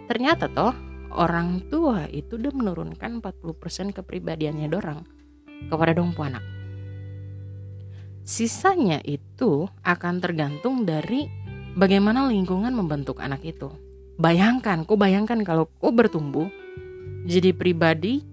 Ternyata 0.09 0.51
toh 0.51 0.75
orang 1.13 1.63
tua 1.69 2.09
itu 2.09 2.35
udah 2.35 2.53
menurunkan 2.53 3.21
40% 3.23 3.95
kepribadiannya 3.95 4.67
dorang 4.67 5.05
kepada 5.69 5.95
dong 5.95 6.11
anak. 6.17 6.43
Sisanya 8.23 9.03
itu 9.03 9.67
akan 9.83 10.23
tergantung 10.23 10.87
dari 10.87 11.27
bagaimana 11.75 12.27
lingkungan 12.27 12.71
membentuk 12.71 13.19
anak 13.19 13.43
itu. 13.43 13.67
Bayangkan, 14.15 14.87
kok 14.87 14.95
bayangkan 14.95 15.43
kalau 15.43 15.67
kok 15.67 15.91
bertumbuh 15.91 16.47
jadi 17.27 17.51
pribadi 17.51 18.23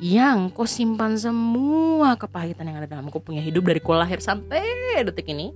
yang 0.00 0.52
kau 0.52 0.68
simpan 0.68 1.16
semua 1.16 2.16
kepahitan 2.16 2.68
yang 2.68 2.78
ada 2.82 2.98
dalam 2.98 3.08
kau 3.08 3.22
punya 3.22 3.40
hidup 3.40 3.64
dari 3.68 3.80
kau 3.80 3.96
lahir 3.96 4.20
sampai 4.20 4.60
detik 5.04 5.28
ini. 5.28 5.52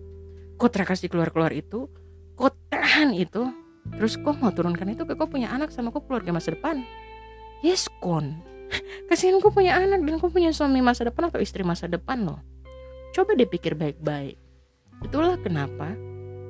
Kau 0.58 0.68
terkasih 0.68 1.06
keluar-keluar 1.06 1.54
itu, 1.54 1.86
kau 2.34 2.50
tahan 2.70 3.14
itu, 3.14 3.46
Terus 3.96 4.20
kok 4.20 4.36
mau 4.42 4.52
turunkan 4.52 4.92
itu 4.92 5.08
ke 5.08 5.16
kok 5.16 5.30
punya 5.32 5.48
anak 5.48 5.72
sama 5.72 5.88
kok 5.88 6.04
keluarga 6.04 6.34
masa 6.34 6.52
depan? 6.52 6.84
Yes 7.64 7.88
kon. 8.04 8.38
Kasihan 9.08 9.40
kok 9.40 9.56
punya 9.56 9.80
anak 9.80 10.04
dan 10.04 10.20
kok 10.20 10.30
punya 10.30 10.52
suami 10.52 10.84
masa 10.84 11.08
depan 11.08 11.32
atau 11.32 11.40
istri 11.40 11.64
masa 11.64 11.88
depan 11.88 12.22
loh. 12.28 12.40
Coba 13.16 13.32
dipikir 13.34 13.72
baik-baik. 13.74 14.36
Itulah 15.02 15.40
kenapa 15.40 15.96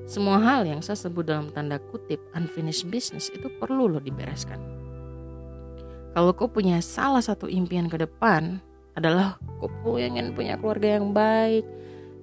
semua 0.08 0.40
hal 0.40 0.64
yang 0.64 0.80
saya 0.80 0.96
sebut 0.96 1.28
dalam 1.28 1.52
tanda 1.52 1.76
kutip 1.92 2.16
unfinished 2.32 2.88
business 2.88 3.28
itu 3.28 3.52
perlu 3.60 3.92
loh 3.92 4.00
dibereskan. 4.00 4.56
Kalau 6.16 6.32
kau 6.32 6.48
punya 6.48 6.80
salah 6.80 7.20
satu 7.20 7.46
impian 7.46 7.92
ke 7.92 8.00
depan 8.00 8.56
adalah 8.96 9.36
kau 9.60 9.68
pengen 9.84 10.32
punya 10.32 10.56
keluarga 10.56 10.96
yang 10.96 11.12
baik, 11.12 11.62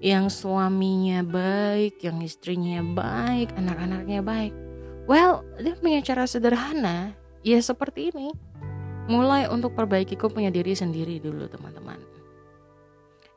yang 0.01 0.28
suaminya 0.34 1.21
baik, 1.21 2.01
yang 2.01 2.19
istrinya 2.25 2.82
baik, 2.82 3.54
anak-anaknya 3.56 4.19
baik. 4.25 4.64
Well, 5.06 5.46
dia 5.62 5.78
punya 5.78 6.02
cara 6.02 6.26
sederhana, 6.26 7.13
ya 7.46 7.62
seperti 7.62 8.10
ini. 8.10 8.34
Mulai 9.06 9.46
untuk 9.54 9.78
perbaiki 9.78 10.18
punya 10.18 10.50
diri 10.50 10.74
sendiri 10.74 11.22
dulu 11.22 11.46
teman-teman. 11.46 12.02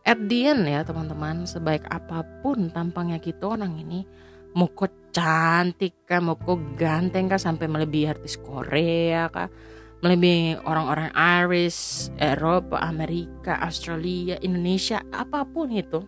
At 0.09 0.17
the 0.17 0.49
end 0.49 0.65
ya 0.65 0.81
teman-teman, 0.81 1.45
sebaik 1.45 1.85
apa 1.93 2.25
pun 2.41 2.73
tampangnya 2.73 3.21
kita 3.21 3.45
orang 3.45 3.77
ini, 3.77 4.09
mau 4.57 4.73
cantik 5.13 6.09
kah, 6.09 6.25
mau 6.25 6.41
kok 6.41 6.81
ganteng 6.81 7.29
kah 7.29 7.37
sampai 7.37 7.69
melebihi 7.69 8.17
artis 8.17 8.41
Korea 8.41 9.29
kah, 9.29 9.53
melebihi 10.01 10.65
orang-orang 10.65 11.13
Irish, 11.13 12.09
Eropa, 12.17 12.81
Amerika, 12.81 13.61
Australia, 13.61 14.41
Indonesia, 14.41 15.05
apa 15.13 15.45
pun 15.45 15.69
itu. 15.69 16.01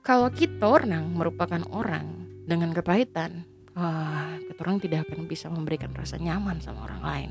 Kalau 0.00 0.32
kita 0.32 0.64
orang 0.64 1.12
merupakan 1.12 1.60
orang 1.68 2.24
dengan 2.48 2.72
kepahitan, 2.72 3.51
kita 3.72 4.60
orang 4.62 4.78
tidak 4.80 5.08
akan 5.08 5.24
bisa 5.24 5.48
memberikan 5.48 5.90
rasa 5.96 6.20
nyaman 6.20 6.60
sama 6.60 6.84
orang 6.84 7.02
lain. 7.02 7.30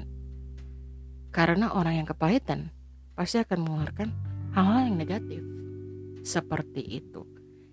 Karena 1.31 1.71
orang 1.71 2.01
yang 2.01 2.07
kepahitan 2.09 2.73
pasti 3.15 3.39
akan 3.39 3.59
mengeluarkan 3.61 4.09
hal-hal 4.57 4.81
yang 4.91 4.97
negatif. 4.97 5.41
Seperti 6.25 6.81
itu. 6.81 7.23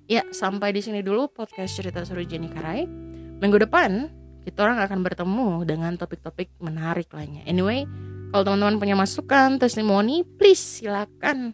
Ya, 0.08 0.24
sampai 0.32 0.72
di 0.72 0.80
sini 0.80 1.04
dulu 1.04 1.28
podcast 1.28 1.76
cerita 1.76 2.00
seru 2.04 2.24
Jenny 2.24 2.48
Karai. 2.48 2.88
Minggu 3.38 3.60
depan 3.60 4.08
kita 4.48 4.64
orang 4.64 4.80
akan 4.80 5.04
bertemu 5.04 5.48
dengan 5.68 5.92
topik-topik 6.00 6.56
menarik 6.64 7.12
lainnya. 7.12 7.44
Anyway, 7.44 7.84
kalau 8.32 8.48
teman-teman 8.48 8.80
punya 8.80 8.96
masukan, 8.96 9.60
testimoni, 9.60 10.24
please 10.24 10.80
silakan 10.80 11.52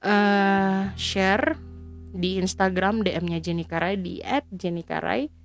uh, 0.00 0.88
share 0.96 1.60
di 2.14 2.40
Instagram 2.40 3.04
DM-nya 3.04 3.42
Jenny 3.44 3.68
Karai 3.68 4.00
di 4.00 4.24
@jennykarai. 4.52 5.43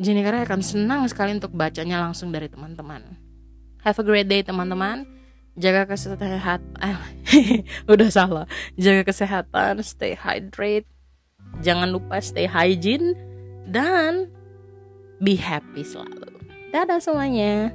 Jenny 0.00 0.24
Karai 0.24 0.48
akan 0.48 0.64
senang 0.64 1.04
sekali 1.12 1.36
untuk 1.36 1.52
bacanya 1.52 2.00
langsung 2.00 2.32
dari 2.32 2.48
teman-teman. 2.48 3.20
Have 3.84 4.00
a 4.00 4.04
great 4.04 4.32
day 4.32 4.40
teman-teman. 4.40 5.04
Jaga 5.60 5.84
kesehatan. 5.84 6.72
Eh, 6.80 6.96
udah 7.92 8.08
salah. 8.08 8.48
Jaga 8.80 9.04
kesehatan, 9.04 9.84
stay 9.84 10.16
hydrate. 10.16 10.88
Jangan 11.60 11.92
lupa 11.92 12.16
stay 12.24 12.48
hygiene 12.48 13.12
dan 13.68 14.32
be 15.20 15.36
happy 15.36 15.84
selalu. 15.84 16.32
Dadah 16.72 16.96
semuanya. 16.96 17.68